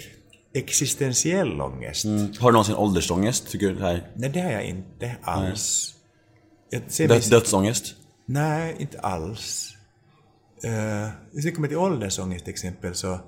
[0.53, 2.05] existentiell ångest.
[2.39, 3.47] Har du någonsin åldersångest?
[3.51, 4.11] Tycker du det här?
[4.15, 5.93] Nej, det har jag inte alls.
[6.69, 7.95] Jag ser mig- Dö- dödsångest?
[8.25, 9.73] Nej, inte alls.
[10.65, 13.19] Uh, hvis vi kommer till åldersångest till exempel så...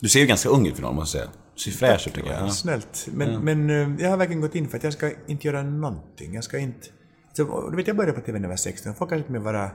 [0.00, 1.39] Du ser ju ganska ung ut för någon, måste jag säga.
[1.64, 2.42] Ser fräsch ut tycker jag.
[2.42, 2.50] Ja.
[2.50, 3.08] Snällt.
[3.12, 6.34] Men, men eh, jag har verkligen gått in för att jag ska inte göra någonting.
[6.34, 6.86] Jag ska inte...
[7.32, 8.94] Så, du vet, jag började på TV när jag var 16.
[8.94, 9.70] Folk har sett mig vara,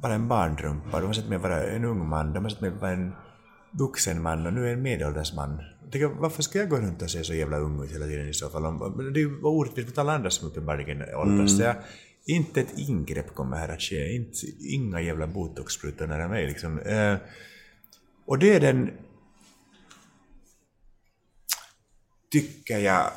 [0.00, 2.70] vara en barnrumpa, de har sett mig vara en ung man, de har sett mig
[2.70, 3.12] vara en
[3.70, 5.62] vuxen man och nu är jag en medelålders man.
[5.82, 8.28] Jag tänker, varför ska jag gå runt och se så jävla ung ut hela tiden
[8.28, 8.62] i så fall?
[9.12, 11.58] Det är ju orättvist mot alla andra som uppenbarligen åldras.
[11.58, 11.76] Jag,
[12.26, 14.14] inte ett ingrepp kommer här att ske.
[14.14, 16.78] Inte, inga jävla botoxsprutor nära mig liksom.
[16.78, 17.16] Eh,
[18.26, 18.90] och det är den
[22.30, 23.10] tycker jag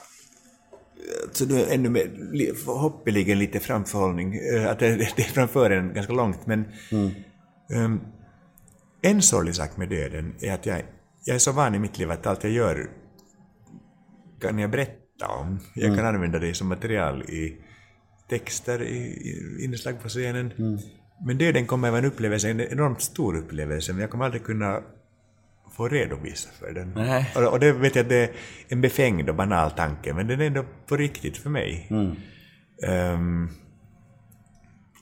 [1.32, 6.14] så nu ännu mer, li- hoppeligen lite framförhållning, eh, att det, är framför en ganska
[6.14, 6.66] långt, men
[7.74, 8.00] ehm,
[9.02, 10.82] en sorglig sak med döden är att jag,
[11.26, 12.90] jag är så van i mitt liv att allt jag gör
[14.42, 15.60] kan jag berätta om.
[15.76, 17.58] Jag kan använda det som material i
[18.30, 20.54] texter, i, i inslag på scenen.
[21.26, 24.82] Men döden kommer vara en upplevelse, en enormt stor upplevelse, men jag kommer aldrig kunna
[25.72, 26.94] få redovisa för den.
[26.96, 27.32] Nej.
[27.36, 28.32] Och, och det vet jag det är
[28.68, 31.88] en befängd och banal tanke, men den är ändå på riktigt för mig.
[32.88, 33.50] Ehm,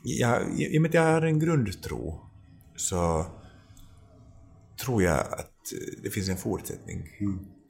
[0.03, 2.21] jag, I och med att jag har en grundtro
[2.75, 3.25] så
[4.85, 5.53] tror jag att
[6.03, 7.09] det finns en fortsättning.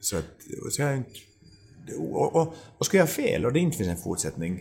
[0.00, 0.24] Så att,
[0.70, 1.20] så jag, inte-
[1.98, 4.60] och, och, och ska jag ha fel och det inte finns en fortsättning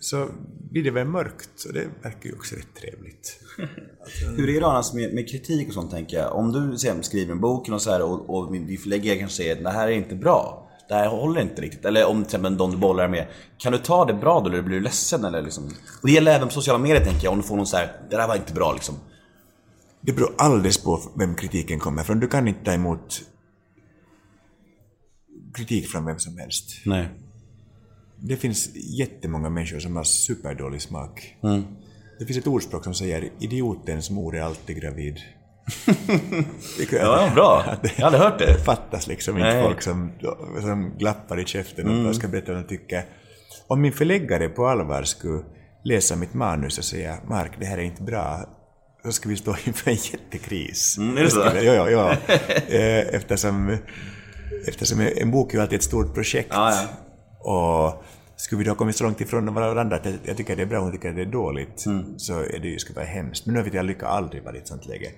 [0.00, 0.28] så
[0.70, 3.40] blir det väl mörkt och det verkar ju också rätt trevligt.
[4.36, 6.36] Hur är det annars med, med kritik och sånt tänker jag?
[6.36, 9.56] Om du sen skriver en bok och, så här, och, och din förläggare kanske säger
[9.56, 10.68] att det här är inte bra.
[10.88, 11.84] det här håller inte riktigt.
[11.84, 13.26] Eller om till exempel de du bollar med.
[13.58, 15.64] Kan du ta det bra då eller blir du ledsen eller liksom?
[16.02, 18.00] Och det gäller även på sociala medier tänker jag, om du får någon så här,
[18.10, 18.94] det där var inte bra liksom.
[20.00, 22.20] Det beror alldeles på vem kritiken kommer från.
[22.20, 23.22] Du kan inte ta emot
[25.54, 26.80] kritik från vem som helst.
[26.84, 27.08] Nej.
[28.22, 31.36] Det finns jättemånga människor som har superdålig smak.
[31.42, 31.62] Mm.
[32.18, 35.16] Det finns ett ordspråk som säger idiotens mor är alltid gravid.
[36.78, 37.64] Det- Ja, bra.
[37.96, 38.64] Jag hade hört det.
[38.64, 39.62] fattas liksom inte Nej.
[39.62, 40.12] folk som,
[40.60, 43.04] som glappar i käften och ska berätta vad de tycker.
[43.66, 45.42] Om min förläggare på allvar skulle
[45.84, 48.40] läsa mitt manus och säga Mark, det här är inte bra,
[49.04, 50.98] då skulle vi stå inför en jättekris.
[50.98, 51.50] Mm, är det så?
[51.54, 52.16] Vi- Ja, ja, ja.
[52.68, 53.76] Eh, Eftersom,
[54.68, 56.48] eftersom en bok är ju alltid ett stort projekt.
[56.52, 56.82] Ja,
[57.40, 58.04] Och
[58.36, 60.80] skulle vi då ha kommit så långt ifrån varandra att jag, tycker det är bra,
[60.80, 62.18] hon tycker det är dåligt, Mm.
[62.18, 63.46] så är det ju skulle vara hemskt.
[63.46, 65.12] Men nu vet jag, jag lyckas aldrig vara i ett sånt läge.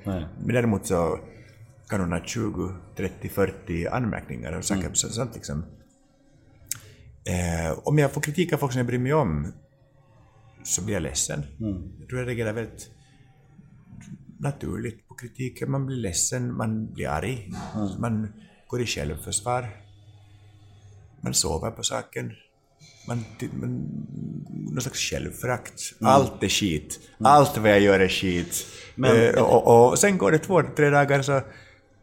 [0.45, 1.19] Men däremot så
[1.89, 5.65] kan hon ha 20, 30, 40 anmärkningar och saker, så, sånt liksom.
[7.25, 9.53] Eh, om jag får kritik av folk som jag bryr mig om
[10.63, 11.43] så blir jag ledsen.
[12.01, 12.91] Jag tror jag reagerar väldigt
[14.39, 15.69] naturligt på kritik.
[15.69, 17.53] Man blir ledsen, man blir arg,
[17.99, 18.33] man
[18.69, 19.69] går i självförsvar.
[21.21, 22.33] Man sover på saken.
[23.09, 23.71] Man, man,
[24.73, 25.83] någon slags självförakt.
[26.01, 27.01] Allt är skit.
[27.19, 28.67] Allt vad jag gör är skit.
[28.95, 31.43] Men- eh, och, och sen går det två, tre dagar så...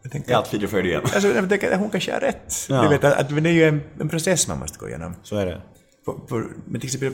[0.01, 1.01] Jag tänker, allt frid och fröjd igen.
[1.03, 2.53] alltså, jag tänker att hon kanske har rätt.
[2.69, 2.81] Ja.
[2.83, 5.15] Du vet, att, att det är ju en, en process man måste gå igenom.
[5.23, 5.61] Så är det.
[6.05, 7.13] På, på, men till exempel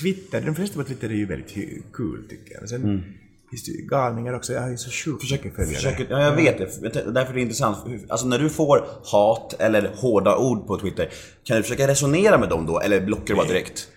[0.00, 1.54] Twitter, de flesta på Twitter är ju väldigt
[1.96, 2.60] kul tycker jag.
[2.60, 3.14] Men sen
[3.50, 4.52] finns det ju galningar också.
[4.52, 5.74] Jag ju så sjukt mycket följare.
[5.74, 6.92] Försöker, ja, jag vet det.
[7.12, 7.78] Därför är det intressant.
[8.08, 11.08] Alltså när du får hat eller hårda ord på Twitter,
[11.44, 12.80] kan du försöka resonera med dem då?
[12.80, 13.88] Eller blockar du bara direkt?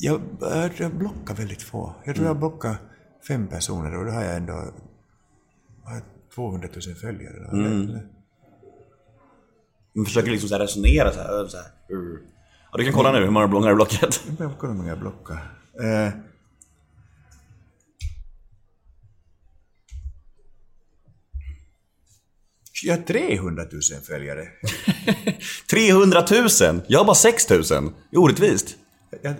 [0.00, 0.20] Jag,
[0.76, 1.94] jag, blockar väldigt få.
[2.04, 2.76] Jag tror jag blockar
[3.28, 4.52] fem personer och då har jag ändå
[5.84, 6.02] har jag
[6.34, 7.48] 200 000 följare.
[7.52, 8.06] Eller-
[9.92, 11.46] Man försöker liksom så resonera så här.
[11.46, 11.66] Så här.
[12.72, 14.20] Ja, du kan kolla nu hur många har du blockat.
[14.38, 15.52] Jag kolla hur många jag blockar.
[15.82, 16.12] Eh,
[22.82, 24.48] jag har 300 000 följare.
[25.70, 26.80] 300 000!
[26.86, 27.62] Jag har bara 6 000.
[27.62, 27.76] Det
[28.16, 28.76] är orättvist.
[29.22, 29.34] Jag,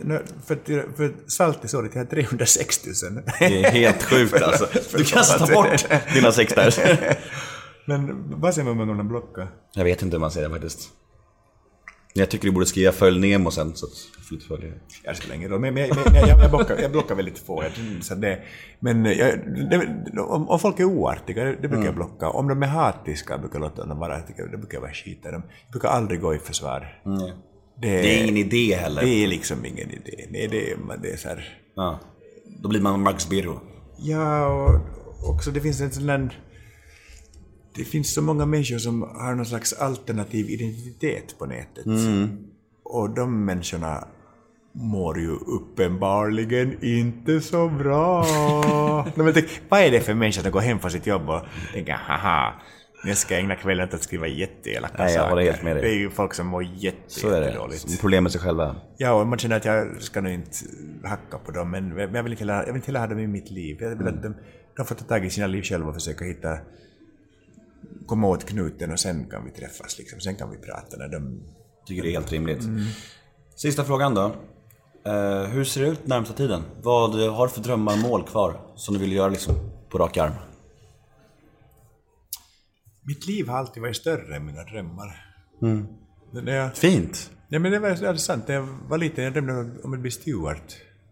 [0.47, 3.23] för, för salt är såligt, jag har 306 000.
[3.39, 4.69] Det är helt sjukt alltså.
[4.97, 7.19] Du kan ta bort dina sex där.
[7.87, 9.49] Men vad säger man om man blockar?
[9.75, 10.89] Jag vet inte hur man säger det faktiskt.
[12.19, 14.73] Jag tycker du borde skriva följ Nemo sen så att följare.
[15.05, 17.65] Jag spelar ingen roll, men, men, men jag, jag, jag, blockar, jag blockar väldigt få.
[18.03, 18.39] Så det,
[18.81, 19.39] men jag,
[19.71, 22.29] det, om, om folk är oartiga, det, det brukar jag blocka.
[22.29, 24.19] Om de är hatiska, brukar jag låta dem vara.
[24.37, 25.43] Det brukar jag bara skita i dem.
[25.65, 27.01] Jag brukar aldrig gå i försvar.
[27.83, 29.03] Det, Det är ingen idé heller.
[29.03, 30.27] det är liksom ingen idé.
[30.31, 31.59] Nej, det, man- det är så här...
[31.77, 31.99] Ja.
[32.63, 33.61] Då blir man Marcus Birro.
[33.99, 36.41] Ja, och också det finns en sån där...
[37.79, 41.87] Det finns så många människor som har någon slags alternativ identitet på nätet.
[42.83, 44.09] Och de människorna
[44.73, 48.25] mår ju uppenbarligen inte så bra.
[49.17, 51.41] Nej, men tänk, vad är det för människa som går hem från sitt jobb och
[51.75, 52.53] tänker haha,
[53.05, 55.31] nu ska jag ägna kvällen åt att skriva jätteelaka Nej, jag saker.
[55.31, 55.83] håller helt med dig.
[55.83, 58.01] Det är ju folk som mår jätte, jättedåligt.
[58.01, 58.77] Problem med sig själva.
[58.97, 60.57] Ja, och man känner att jag ska nog inte
[61.05, 63.27] hacka på dem, men jag vill inte heller, jag vill inte heller ha dem i
[63.27, 63.77] mitt liv.
[63.81, 64.35] Jag vill att de,
[64.77, 66.59] de får ta tag i sina liv själva och försöka hitta,
[68.07, 70.21] komma åt knuten och sen kan vi träffas liksom.
[70.21, 71.43] Sen kan vi prata när de...
[71.87, 72.63] Tycker det är helt rimligt.
[73.57, 74.35] Sista frågan då.
[75.05, 76.63] Eh, hur ser det ut närmsta tiden?
[76.83, 79.55] Vad har du för drömmar och mål kvar som du vill göra liksom
[79.89, 80.33] på rak arm?
[83.03, 85.25] Mitt liv har alltid varit större än mina drömmar.
[86.33, 87.31] När jag, Fint!
[87.49, 88.49] ja, men det var, det var sant.
[88.49, 90.63] När jag var liten jag drömde om att bli steward.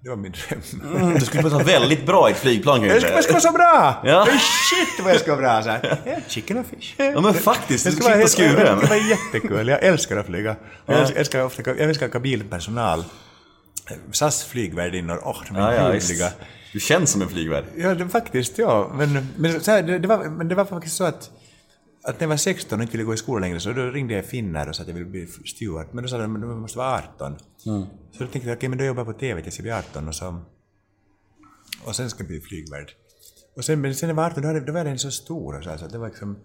[0.06, 0.96] Det var min dröm.
[0.96, 3.40] Mm, du skulle passa väldigt bra i ett flygplan kan jag Jag ska, jag vara
[3.40, 4.02] så bra!
[4.04, 4.26] Ja.
[4.70, 5.62] Shit vad jag ska vara bra!
[5.62, 6.22] Så här.
[6.28, 6.94] Chicken och fish.
[6.96, 8.78] Ja men faktiskt, Det du slipper helt, skuren.
[8.80, 9.68] det var jättekul.
[9.68, 10.56] Jag älskar att flyga.
[10.86, 13.04] Jag älskar, älskar, ofta, jag älskar kabinpersonal.
[14.12, 16.24] SAS flygvärdinnor, åh, de Ja, är ja, ljuvliga.
[16.26, 16.36] visst.
[16.72, 17.64] Du känns som en flygvärd.
[17.76, 18.92] Ja, det, faktiskt, ja.
[18.94, 21.30] Men, men, så här, det, det var, men det var faktiskt så att,
[22.04, 24.14] att när jag var 16 och inte ville gå i skolan längre så då ringde
[24.14, 25.86] jag Finnair och sa att jag ville bli steward.
[25.92, 27.36] Men då sa de att du måste vara 18.
[28.12, 30.08] Så då tänkte jag, okej, men då jobbar jag på TV tills jag blir 18
[30.08, 30.40] och så...
[31.84, 32.92] Och sen ska jag bli flygvärd.
[33.56, 35.56] Och sen, men sen när jag var 18 då, hade, då var den så stor
[35.58, 36.38] och så, så det var liksom...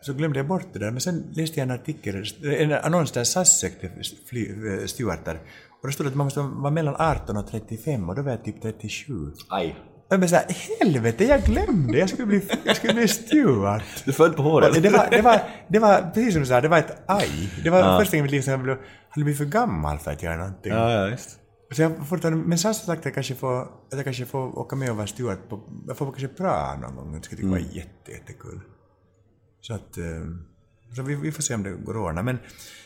[0.00, 3.24] Så glömde jag bort det där, men sen läste jag en artikel, en annons där
[3.24, 5.40] SAS sökte eh, stewarder.
[5.80, 8.30] Och då stod det att man måste vara mellan 18 och 35 och då var
[8.30, 9.32] jag typ 37.
[9.48, 9.76] Aj.
[10.10, 10.46] Jag bara såhär,
[10.80, 13.82] helvete jag glömde, jag skulle bli, jag skulle bli steward.
[14.04, 14.82] Du föll på håret.
[14.82, 17.50] Det var, det var, det var precis som du sa, det var ett aj.
[17.64, 18.76] Det var första gången i mitt liv som jag blev,
[19.08, 20.72] hade blivit för gammal för att göra någonting.
[20.72, 21.38] Ja, ja, visst.
[21.72, 24.58] Så jag fortfarande, men SAS har sagt att jag kanske får, att jag kanske får
[24.58, 27.54] åka med och vara steward på, jag får kanske pröva någon gång, jag skulle tycka
[27.54, 28.60] det var jätte, jättekul.
[29.60, 30.04] Så att, eh,
[30.96, 32.22] Så vi, vi får se om det går att ordna.
[32.22, 32.38] Men,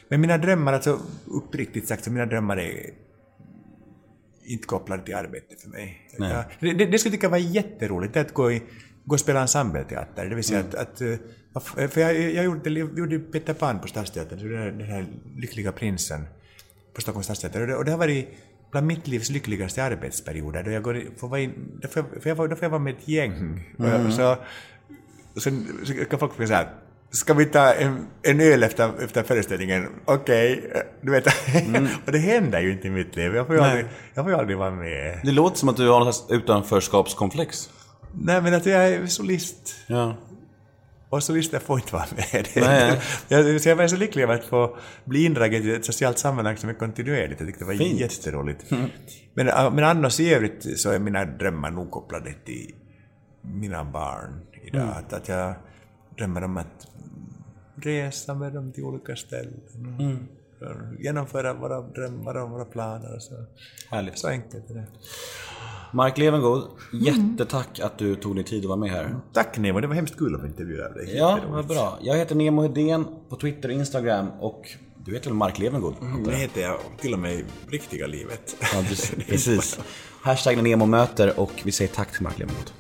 [0.09, 2.91] men mina drömmar, alltså uppriktigt sagt, så mina drömmar är
[4.53, 6.01] inte kopplade till arbete för mig.
[6.19, 6.31] Nej.
[6.33, 8.63] Ja, det, det, det skulle jag tycka var jätteroligt, att gå, i,
[9.05, 10.27] gå och spela ensembleteater.
[10.29, 10.71] Det vill säga Mm.
[10.73, 11.01] att, att
[11.79, 14.89] eh, för jag, jag gjorde, jag gjorde Peter Pan på Stadsteatern, så den här, den
[14.89, 15.07] här
[15.37, 16.25] lyckliga prinsen
[16.95, 17.61] på Stockholms stadsteater.
[17.61, 18.29] Och det, och det har varit
[18.71, 20.63] bland mitt livs lyckligaste arbetsperioder.
[20.63, 21.53] Då jag går, får vara in,
[21.83, 23.33] då, får jag, för jag, var- då får jag vara med ett gäng.
[23.33, 23.61] Mm.
[23.77, 24.37] jag- så,
[25.41, 26.55] sen så kan folk säga så
[27.13, 29.89] Ska vi ta en, en öl efter, efter föreställningen?
[30.05, 31.27] Okej, eh, du vet.
[32.07, 33.35] och det händer ju inte i mitt liv.
[33.35, 33.71] Jag får ju Mm.
[33.71, 35.21] Aldrig, jag får ju aldrig vara med.
[35.25, 37.71] Det låter som att du har något utanförskapskomplex.
[38.15, 39.75] Nej, men att jag är solist.
[39.87, 40.17] Ja.
[41.09, 42.49] Och solister får inte vara med.
[42.57, 43.01] Nej.
[43.29, 46.57] jag, så jag var så lycklig över att få bli indragen i ett socialt sammanhang
[46.57, 47.41] som är kontinuerligt.
[47.41, 48.01] Jag tyckte det var Fint.
[48.01, 48.71] jätteroligt.
[49.35, 52.75] Men, äh, men annars i övrigt så är mina drömmar nog kopplade till
[53.43, 54.83] mina barn idag.
[54.83, 54.95] Mm.
[54.97, 55.55] Att, att jag
[56.19, 56.87] drömmer om att
[57.87, 59.61] resa med dem till olika ställen.
[59.99, 60.19] Mm.
[60.99, 63.19] Genomföra våra drömmar och våra planer.
[63.19, 63.35] Så.
[63.91, 64.19] Härligt.
[64.19, 64.87] så enkelt är det.
[65.93, 69.17] Mark Levengood, jättetack att du tog dig tid att vara med här.
[69.33, 71.17] Tack Nemo, det var hemskt kul att få intervjua dig.
[71.17, 71.99] Ja, vad bra.
[72.03, 74.69] Jag heter Nemo Hedén på Twitter och Instagram och
[75.05, 75.95] du heter väl Mark Levengood?
[76.25, 78.57] Det heter jag till och med i riktiga livet.
[78.61, 79.27] Ja, precis.
[79.29, 79.79] precis.
[80.23, 82.71] Hashtag när Nemo möter och vi säger tack till Mark Levengood.